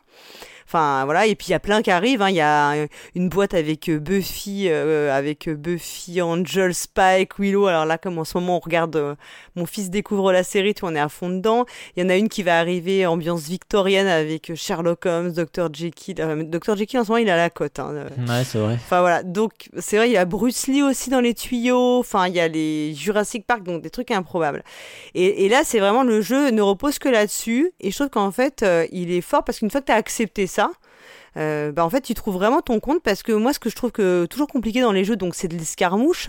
[0.67, 2.23] Enfin voilà, et puis il y a plein qui arrivent.
[2.23, 2.31] hein.
[2.31, 2.75] Il y a
[3.15, 7.67] une boîte avec euh, Buffy, euh, avec euh, Buffy, Angel, Spike, Willow.
[7.67, 9.15] Alors là, comme en ce moment on regarde, euh,
[9.57, 11.65] mon fils découvre la série, tout on est à fond dedans.
[11.97, 16.17] Il y en a une qui va arriver ambiance victorienne avec Sherlock Holmes, Dr Jekyll.
[16.21, 17.79] Euh, Dr Jekyll en ce moment il a la cote.
[17.79, 18.75] Hein, Ouais, c'est vrai.
[18.75, 22.27] Enfin voilà, donc c'est vrai, il y a Bruce Lee aussi dans les tuyaux, enfin
[22.29, 24.65] il y a les Jurassic Park, donc des trucs improbables.
[25.15, 28.31] Et, et là, c'est vraiment le jeu ne repose que là-dessus, et je trouve qu'en
[28.31, 30.71] fait, il est fort parce qu'une fois que tu as accepté ça,
[31.37, 33.75] euh, bah en fait tu trouves vraiment ton compte parce que moi ce que je
[33.75, 36.29] trouve que toujours compliqué dans les jeux donc c'est de l'escarmouche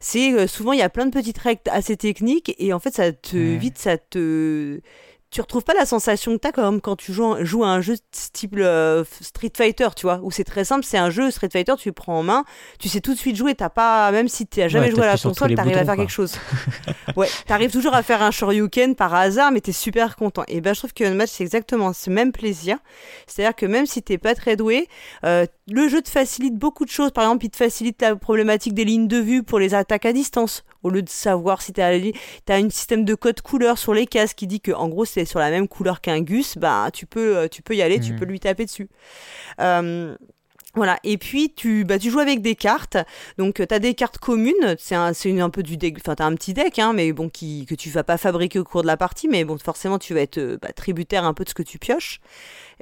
[0.00, 2.94] c'est euh, souvent il y a plein de petites règles assez techniques et en fait
[2.94, 4.80] ça te vite ça te
[5.36, 7.96] tu retrouves pas la sensation que t'as comme quand tu joues, joues à un jeu
[8.32, 11.74] type euh, Street Fighter, tu vois, où c'est très simple, c'est un jeu Street Fighter,
[11.78, 12.46] tu le prends en main,
[12.78, 15.12] tu sais tout de suite jouer, t'as pas, même si tu jamais Ouais, joué à
[15.12, 15.96] la console, t'arrives à faire quoi.
[15.96, 16.38] quelque chose.
[17.16, 20.44] ouais, t'arrives toujours à faire un Shoryuken par hasard, mais t'es super content.
[20.48, 22.78] Et ben je trouve que Unmatch c'est exactement ce même plaisir,
[23.26, 24.88] c'est-à-dire que même si t'es pas très doué,
[25.26, 27.10] euh, le jeu te facilite beaucoup de choses.
[27.10, 30.14] Par exemple, il te facilite la problématique des lignes de vue pour les attaques à
[30.14, 30.64] distance.
[30.86, 34.34] Au lieu de savoir si t'as as un système de code couleur sur les cases
[34.34, 37.36] qui dit que en gros c'est sur la même couleur qu'un gus, bah tu peux
[37.36, 38.18] euh, tu peux y aller, tu Mhm.
[38.20, 38.88] peux lui taper dessus.
[39.60, 40.16] Euh,
[40.76, 42.96] voilà, et puis tu, bah, tu joues avec des cartes.
[43.38, 46.14] Donc tu as des cartes communes, c'est un, c'est une- un peu du deck, enfin
[46.14, 48.82] tu un petit deck, hein, mais bon, qui, que tu vas pas fabriquer au cours
[48.82, 51.48] de la partie, mais bon, forcément tu vas être euh, bah, tributaire un peu de
[51.48, 52.20] ce que tu pioches.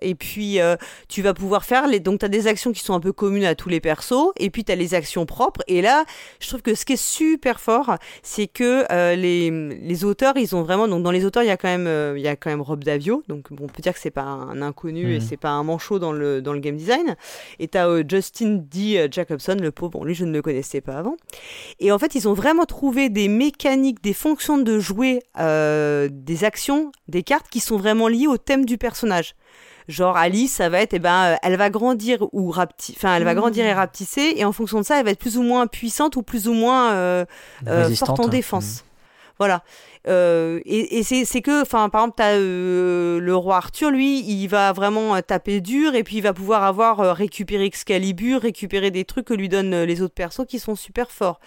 [0.02, 0.74] Et puis, euh,
[1.08, 2.00] tu vas pouvoir faire les.
[2.00, 4.32] Donc, tu as des actions qui sont un peu communes à tous les persos.
[4.40, 5.62] Et puis, tu as les actions propres.
[5.68, 6.04] Et là,
[6.40, 10.56] je trouve que ce qui est super fort, c'est que euh, les, les auteurs, ils
[10.56, 10.88] ont vraiment.
[10.88, 12.60] Donc, dans les auteurs, il y a quand même, euh, il y a quand même
[12.60, 13.22] Rob Davio.
[13.28, 15.20] Donc, bon, on peut dire que c'est pas un inconnu et Mhm.
[15.20, 17.14] c'est pas un manchot dans le, dans le game design.
[17.60, 19.08] Et tu as Justin D.
[19.10, 19.90] Jacobson, le pauvre.
[19.92, 21.16] Bon, lui, je ne le connaissais pas avant.
[21.80, 26.44] Et en fait, ils ont vraiment trouvé des mécaniques, des fonctions de jouer, euh, des
[26.44, 29.34] actions, des cartes qui sont vraiment liées au thème du personnage.
[29.86, 33.24] Genre Alice, ça va être, eh ben, euh, elle va grandir ou rapti, enfin, elle
[33.24, 33.40] va Mhm.
[33.40, 36.16] grandir et rapetisser, et en fonction de ça, elle va être plus ou moins puissante
[36.16, 37.26] ou plus ou moins euh,
[37.68, 38.84] euh, forte en défense.
[39.38, 39.62] Voilà.
[40.06, 44.46] Euh, et et c'est que, enfin, par exemple, t'as euh, le roi Arthur, lui, il
[44.48, 48.90] va vraiment euh, taper dur, et puis il va pouvoir avoir euh, récupéré Excalibur, récupérer
[48.90, 51.40] des trucs que lui donnent euh, les autres persos qui sont super forts.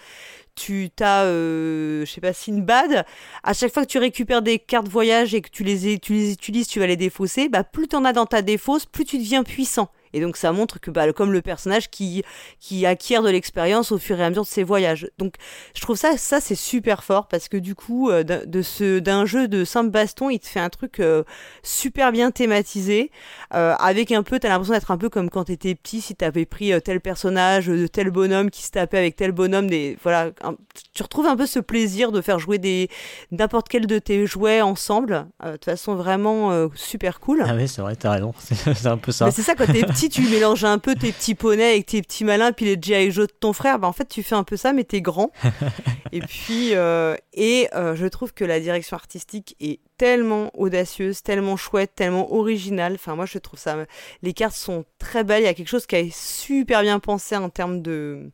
[0.56, 3.04] Tu t'as, je sais pas, Sinbad.
[3.44, 6.32] À chaque fois que tu récupères des cartes voyage et que tu les, tu les
[6.32, 7.48] utilises, tu vas les défausser.
[7.48, 9.88] Bah, plus t'en as dans ta défausse, plus tu deviens puissant.
[10.12, 12.22] Et donc ça montre que bah, comme le personnage qui,
[12.60, 15.08] qui acquiert de l'expérience au fur et à mesure de ses voyages.
[15.18, 15.34] Donc
[15.74, 18.98] je trouve ça, ça c'est super fort parce que du coup, euh, d'un- de ce,
[18.98, 21.22] d'un jeu de simple baston, il te fait un truc euh,
[21.62, 23.10] super bien thématisé,
[23.54, 26.46] euh, avec un peu, t'as l'impression d'être un peu comme quand t'étais petit, si t'avais
[26.46, 30.30] pris euh, tel personnage de tel bonhomme qui se tapait avec tel bonhomme, des, voilà,
[30.42, 30.56] un-
[30.94, 32.88] tu retrouves un peu ce plaisir de faire jouer des
[33.30, 37.42] n'importe quel de tes jouets ensemble, euh, de façon vraiment euh, super cool.
[37.46, 38.32] Ah oui, c'est vrai, t'as raison.
[38.38, 39.26] C'est c'est un peu ça.
[39.26, 42.02] Mais c'est ça, quand t'es petit, tu mélanges un peu tes petits poneys avec tes
[42.02, 43.10] petits malins, puis les G.I.
[43.10, 43.80] Joe de ton frère.
[43.80, 45.32] Bah, en fait, tu fais un peu ça, mais t'es grand.
[46.12, 51.56] et puis, euh, et euh, je trouve que la direction artistique est tellement audacieuse, tellement
[51.56, 52.92] chouette, tellement originale.
[52.94, 53.76] Enfin, moi, je trouve ça.
[54.22, 55.42] Les cartes sont très belles.
[55.42, 58.30] Il y a quelque chose qui est super bien pensé en termes de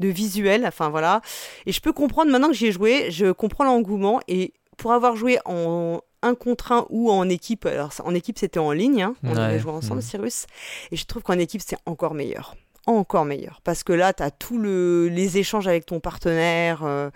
[0.00, 1.22] de visuel, enfin voilà.
[1.66, 5.16] Et je peux comprendre maintenant que j'y ai joué, je comprends l'engouement et pour avoir
[5.16, 9.14] joué en un contre un ou en équipe, alors en équipe c'était en ligne, hein,
[9.22, 10.06] on Ouais, avait joué ensemble, mhm.
[10.06, 10.46] Cyrus,
[10.90, 12.54] et je trouve qu'en équipe c'est encore meilleur.
[12.86, 13.60] Encore meilleur.
[13.64, 16.84] Parce que là, tu as tous le, les échanges avec ton partenaire.
[16.84, 17.10] euh,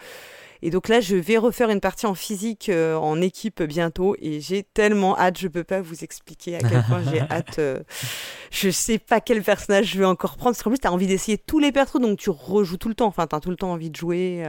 [0.61, 4.15] et donc là, je vais refaire une partie en physique, euh, en équipe bientôt.
[4.21, 7.59] Et j'ai tellement hâte, je peux pas vous expliquer à quel point j'ai hâte.
[7.59, 7.81] euh,
[8.51, 10.55] je sais pas quel personnage je vais encore prendre.
[10.55, 12.95] Parce qu'en plus, tu as envie d'essayer tous les persos, donc tu rejoues tout le
[12.95, 13.07] temps.
[13.07, 14.45] Enfin, tu as tout le temps envie de jouer.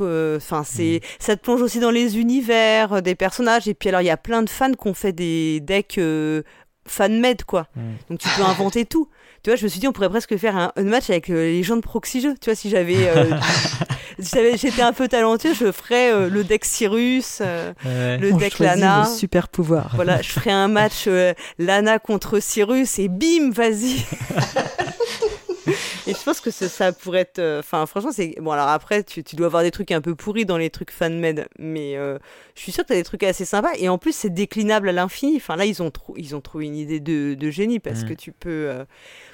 [0.00, 3.68] Euh, euh, Enfin, c'est, ça te plonge aussi dans les univers euh, des personnages.
[3.68, 6.42] Et puis alors, il y a plein de fans qui ont fait des decks euh,
[6.86, 7.66] fan-made, quoi.
[7.76, 7.80] Mm.
[8.10, 9.08] Donc tu peux inventer tout.
[9.42, 11.34] Tu vois, je me suis dit, on pourrait presque faire un, un match avec euh,
[11.44, 12.34] les gens de Proxy Jeux.
[12.40, 13.24] Tu vois, si j'avais, euh,
[14.18, 18.16] si j'étais un peu talentueux, je ferais euh, le deck Cyrus, euh, Ouais.
[18.18, 19.04] le On deck Lana.
[19.06, 19.92] nos super pouvoirs.
[19.96, 23.96] Voilà, je ferais un match euh, Lana contre Cyrus et bim, vas-y.
[26.06, 27.38] et je pense que ça pourrait être.
[27.38, 28.34] euh, Enfin, franchement, c'est.
[28.40, 30.90] Bon, alors après, tu, tu dois avoir des trucs un peu pourris dans les trucs
[30.90, 32.18] fan-made, mais euh,
[32.54, 33.70] je suis sûre que tu as des trucs assez sympas.
[33.78, 35.36] Et en plus, c'est déclinable à l'infini.
[35.36, 38.08] Enfin, là, ils ont, ils ont trouvé une idée de, de génie parce Mm.
[38.08, 38.50] que tu peux.
[38.70, 38.84] euh,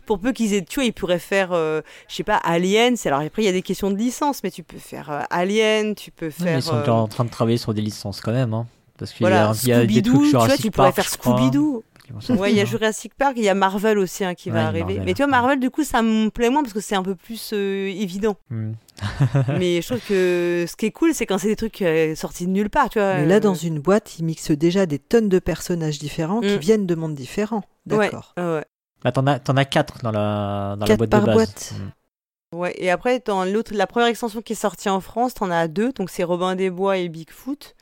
[0.06, 0.62] pour peu qu'ils aient.
[0.64, 2.94] Tu vois, ils pourraient faire, euh, je sais pas, Aliens.
[3.04, 6.10] Alors après, il y a des questions de licence, mais tu peux faire Alien, tu
[6.10, 6.46] peux faire.
[6.46, 8.54] mais ils sont en train de travailler sur des licences quand même.
[8.54, 8.66] Hein.
[8.98, 10.92] Parce qu'il y voilà, a, il y a des trucs tu sur vois, tu pourrais
[10.92, 11.82] Park, faire crois, Scooby-Doo.
[12.10, 12.64] Qui vont sortir, Ouais, il y a.
[12.64, 14.80] Jurassic Park, il y a Marvel aussi hein, qui va arriver.
[14.84, 15.26] Marvel, Mais tu vois.
[15.30, 18.36] Marvel, du coup, ça me plaît moins parce que c'est un peu plus euh, évident.
[18.50, 18.72] Hmm.
[19.58, 22.46] Mais je trouve que ce qui est cool, c'est quand c'est des trucs euh, sortis
[22.46, 23.14] de nulle part, tu vois.
[23.14, 26.54] Mais là, euh, dans une boîte, ils mixent déjà des tonnes de personnages différents qui
[26.56, 26.58] Mm.
[26.58, 27.62] viennent de mondes différents.
[27.86, 28.34] D'accord.
[28.36, 28.64] ouais, ouais.
[29.02, 31.34] Bah, t'en as, t'en as quatre dans la, dans la boîte par de base.
[31.36, 31.72] boîte.
[31.78, 32.58] Hmm.
[32.58, 35.68] Ouais, et après, dans l'autre, la première extension qui est sortie en France, t'en as
[35.68, 37.76] deux, donc c'est Robin des Bois et Bigfoot.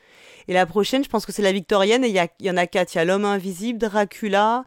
[0.49, 2.95] Et la prochaine, je pense que c'est la victorienne, et il y, en a quatre.
[2.95, 4.65] Il y a l'homme invisible, Dracula,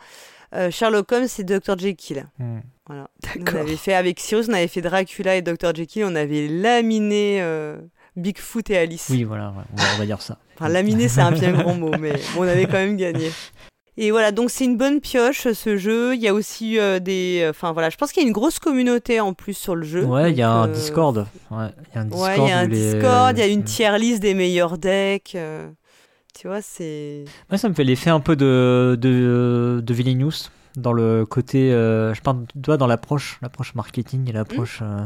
[0.54, 1.78] euh, Sherlock Holmes et Dr.
[1.78, 2.28] Jekyll.
[2.38, 2.60] Hmm.
[2.86, 3.10] Voilà.
[3.40, 5.74] On avait fait avec Cyrus, on avait fait Dracula et Dr.
[5.74, 7.78] Jekyll, on avait laminé euh,
[8.16, 9.08] Bigfoot et Alice.
[9.10, 10.38] Oui, voilà, ouais, on, va, on va dire ça.
[10.56, 13.32] Enfin, laminer, c'est un bien grand mot, mais bon, on avait quand même gagné.
[14.04, 16.16] Et voilà, donc c'est une bonne pioche ce jeu.
[16.16, 17.46] Il y a aussi euh, des.
[17.50, 20.04] Enfin voilà, je pense qu'il y a une grosse communauté en plus sur le jeu.
[20.06, 21.28] Ouais, il y a un euh, Discord.
[21.52, 22.30] Ouais, il y a un Discord.
[22.30, 23.64] Ouais, il y a un où les- Discord, il y a une Hmm.
[23.64, 25.34] tier list des meilleurs decks.
[25.36, 25.70] euh,
[26.34, 27.26] tu vois, c'est.
[27.52, 32.14] Ouais, ça me fait l'effet un peu de, de, de Villainous dans le côté, euh,
[32.14, 35.06] je parle toi dans l'approche, l'approche marketing et l'approche euh,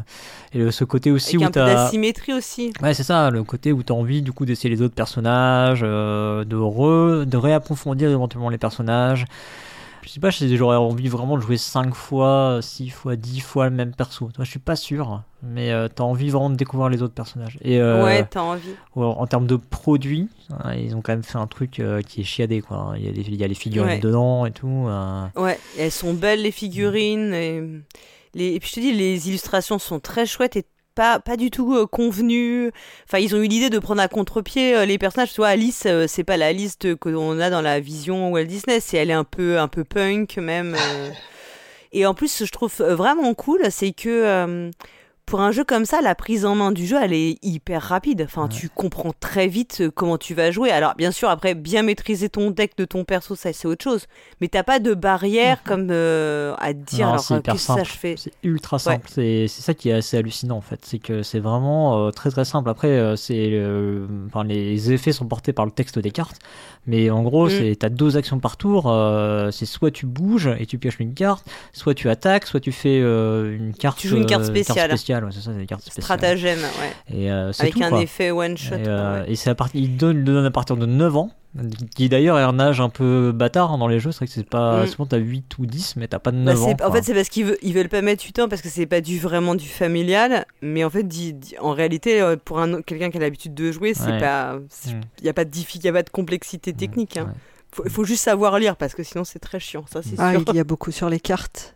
[0.54, 2.72] et ce côté aussi Avec où peu t'as, d'asymétrie aussi.
[2.82, 6.44] ouais c'est ça, le côté où t'as envie du coup d'essayer les autres personnages, euh,
[6.44, 9.26] de re, de réapprofondir éventuellement les personnages.
[10.06, 13.66] Je sais pas si j'aurais envie vraiment de jouer 5 fois, 6 fois, 10 fois
[13.70, 14.30] le même perso.
[14.32, 17.58] Toi, je suis pas sûr, mais euh, t'as envie vraiment de découvrir les autres personnages.
[17.62, 18.76] Et euh, Ouais, t'as envie.
[18.96, 22.24] en termes de produits, hein, ils ont quand même fait un truc euh, qui est
[22.24, 22.94] chiadé quoi.
[22.98, 24.00] Il y a, des- il y a les figurines Ouais.
[24.00, 24.88] dedans et tout.
[25.36, 27.34] Ouais, elles sont belles les figurines.
[27.34, 27.64] Et,
[28.36, 28.54] les...
[28.54, 30.66] et puis je te dis, les illustrations sont très chouettes et
[30.96, 32.72] pas, pas du tout euh, convenu.
[33.08, 35.32] Enfin, ils ont eu l'idée de prendre à contre-pied euh, les personnages.
[35.32, 38.46] Tu vois, Alice, euh, c'est pas la liste que l'on a dans la vision Walt
[38.46, 38.80] Disney.
[38.80, 40.76] C'est elle est un peu, un peu punk même.
[41.92, 44.70] Et en plus, je trouve vraiment cool, c'est que
[45.26, 48.22] pour un jeu comme ça, la prise en main du jeu, elle est hyper rapide.
[48.26, 48.50] Enfin, Ouais.
[48.50, 50.70] tu comprends très vite euh, comment tu vas jouer.
[50.72, 54.06] Alors, bien sûr, après, bien maîtriser ton deck de ton perso, ça, c'est autre chose.
[54.40, 57.54] Mais t'as pas de barrière comme euh, à te dire, Non, alors, c'est euh, hyper
[57.54, 57.90] qu'est-ce que ça simple.
[57.92, 59.08] je fais C'est ultra simple.
[59.12, 60.80] C'est c'est ça qui est assez hallucinant en fait.
[60.84, 62.70] C'est que c'est vraiment euh, très très simple.
[62.70, 63.60] Après, euh, c'est
[64.28, 66.38] enfin, les effets sont portés par le texte des cartes.
[66.88, 67.50] Mais en gros, Mm.
[67.50, 68.84] c'est t'as deux actions par tour.
[69.52, 73.00] c'est soit tu bouges et tu pioches une carte, soit tu attaques, soit tu fais
[73.00, 73.98] une carte.
[73.98, 74.92] Tu joues une carte spéciale.
[75.24, 76.04] Ouais, c'est ça, c'est des cartes spéciales.
[76.04, 77.16] Stratagème, ouais.
[77.18, 78.02] Et euh, c'est Avec tout, un quoi.
[78.02, 78.76] effet one shot.
[78.76, 79.32] Et, euh, ouais.
[79.32, 81.32] et c'est à partir, il donne, il le donne à partir de 9 ans,
[81.96, 84.12] qui d'ailleurs est un âge un peu bâtard hein, dans les jeux.
[84.12, 84.84] C'est vrai que c'est pas.
[84.84, 84.88] Mm.
[84.88, 86.68] Souvent t'as 8 ou 10, mais t'as pas de Bah, 9 ans.
[86.78, 88.68] c'est- en fait, c'est parce qu'ils veulent, ils veulent pas mettre 8 ans parce que
[88.70, 90.46] c'est pas du vraiment du familial.
[90.62, 93.72] Mais en fait, dit- dit- en réalité, euh, pour un, quelqu'un qui a l'habitude de
[93.72, 94.20] jouer, c'est Ouais.
[94.20, 95.02] pas, il Mm.
[95.24, 97.16] y a pas de diffi- y a pas de complexité technique.
[97.18, 97.26] Hein.
[97.28, 97.34] ouais.
[97.72, 99.84] Faut, faut juste savoir lire parce que sinon c'est très chiant.
[99.92, 100.44] Ça, c'est Ah, sûr.
[100.48, 101.76] il y a beaucoup sur les cartes.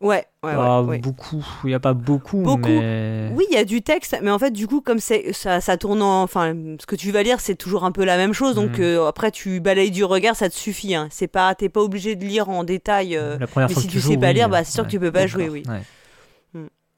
[0.00, 2.68] Ouais, ouais, beaucoup, il n'y a pas beaucoup, Beaucoup.
[2.68, 3.30] mais...
[3.34, 5.76] Oui, il y a du texte, mais en fait, du coup, comme c'est ça, ça
[5.76, 6.22] tourne en.
[6.22, 8.54] Enfin, ce que tu vas lire, c'est toujours un peu la même chose.
[8.54, 8.82] Donc Mm.
[8.82, 10.94] euh, après, tu balayes du regard, ça te suffit.
[10.94, 11.08] Hein.
[11.10, 13.14] C'est pas, t'es pas obligé de lire en détail.
[13.14, 14.64] euh, la première mais fois si que tu tu sais joues, pas oui, lire, bah,
[14.64, 15.64] c'est sûr que tu peux pas jouer, oui.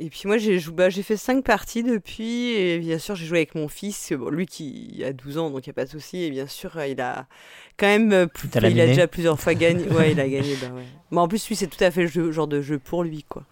[0.04, 3.54] Et puis moi, j'ai bah, fait 5 parties depuis, et bien sûr, j'ai joué avec
[3.54, 6.24] mon fils, bon, lui qui a 12 ans, donc il n'y a pas de souci,
[6.24, 7.26] et bien sûr, euh, il a
[7.76, 9.86] quand même, euh, il a déjà plusieurs fois gagné.
[9.92, 10.82] Ouais, il a gagné, bah ouais.
[11.12, 13.24] Mais en plus, lui, c'est tout à fait le jeu- genre de jeu pour lui,
[13.28, 13.44] quoi.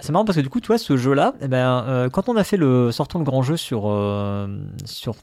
[0.00, 2.34] C'est marrant parce que du coup, tu vois, ce jeu-là, eh ben, euh, quand on
[2.36, 4.48] a fait le sortons le grand jeu sur, euh,
[4.84, 5.14] sur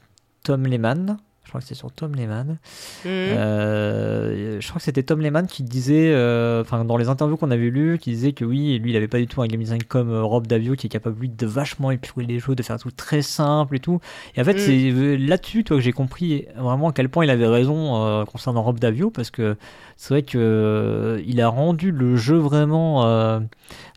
[0.44, 1.18] Tom Lehman,
[1.50, 2.58] je crois que c'est sur Tom Lehman,
[3.04, 3.10] Mhm.
[3.10, 7.50] euh, je crois que c'était Tom Lehman qui disait, euh, enfin dans les interviews qu'on
[7.50, 9.82] avait lues, qui disait que oui, lui il avait pas du tout un game design
[9.82, 12.78] comme euh, Rob Davio qui est capable lui de vachement épurer les jeux, de faire
[12.78, 13.98] tout très simple et tout.
[14.36, 14.58] Et en fait, Mm.
[14.58, 18.62] c'est là-dessus toi que j'ai compris vraiment à quel point il avait raison euh, concernant
[18.62, 19.56] Rob Davio parce que
[20.02, 23.38] c'est vrai que euh, il a rendu le jeu vraiment euh,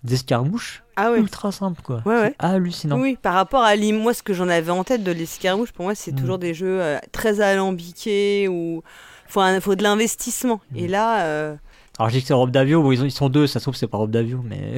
[0.03, 1.19] d'escarmouche Ah ouais.
[1.19, 2.01] ultra simple quoi.
[2.05, 2.35] Ouais, ouais.
[2.39, 2.99] Hallucinant.
[2.99, 5.85] Oui, par rapport à l'im- moi, ce que j'en avais en tête de l'escarmouche, pour
[5.85, 6.19] moi, c'est Mm.
[6.19, 8.83] toujours des jeux euh, très alambiqués ou
[9.27, 10.59] faut, un- faut de l'investissement.
[10.73, 10.77] Mm.
[10.77, 11.55] Et là, euh,
[11.99, 13.65] Alors je dis que c'est Rob Davio, bon, ils, ont- ils sont deux, ça se
[13.65, 14.73] trouve c'est pas Rob Davio, mais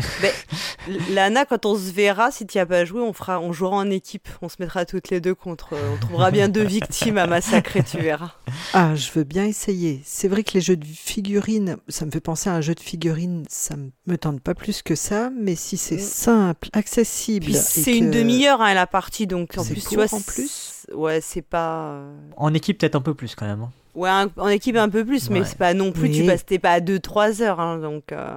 [1.12, 3.90] Lana, quand on se verra, si tu as pas joué, on fera, on jouera en
[3.90, 4.28] équipe.
[4.42, 5.70] On se mettra toutes les deux contre.
[5.94, 8.32] On trouvera bien deux victimes à massacrer, tu verras.
[8.74, 10.02] Ah, je veux bien essayer.
[10.06, 12.80] C'est vrai que les jeux de figurines, ça me fait penser à un jeu de
[12.82, 16.00] figurines, ça me- me tente pas plus que ça, mais si c'est Mm.
[16.00, 17.54] simple, accessible.
[17.54, 20.34] C'est une demi-heure hein, la partie, donc en C'est plus, tu court, vois, en c'est-
[20.34, 20.72] plus.
[20.94, 21.92] Ouais, c'est pas.
[21.94, 23.62] euh, en équipe peut-être un peu plus quand même.
[23.64, 23.72] hein.
[23.96, 25.46] Ouais, un- en équipe un peu plus, mais Ouais.
[25.46, 26.12] c'est pas non plus.
[26.12, 28.12] Tu passes, t'es pas à 2-3 heures, hein, donc.
[28.12, 28.36] euh,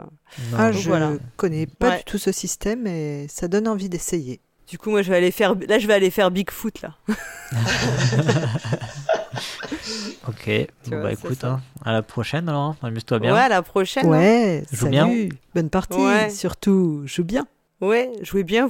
[0.57, 1.13] Ah, je voilà.
[1.37, 1.99] connais pas Ouais.
[1.99, 4.41] du tout ce système et ça donne envie d'essayer.
[4.69, 5.55] Du coup, moi, je vais aller faire.
[5.69, 6.95] Là, je vais aller faire Bigfoot là.
[10.29, 10.51] Ok,
[10.85, 13.33] bon, vois, bah écoute, hein, à la prochaine alors, amuse-toi bien.
[13.35, 14.07] Ouais, à la prochaine.
[14.07, 14.11] hein.
[14.11, 15.29] Ouais, Joue salut, bien.
[15.55, 16.31] bonne partie, Ouais.
[16.31, 17.47] surtout, joue bien.
[17.81, 18.69] Ouais, jouez bien.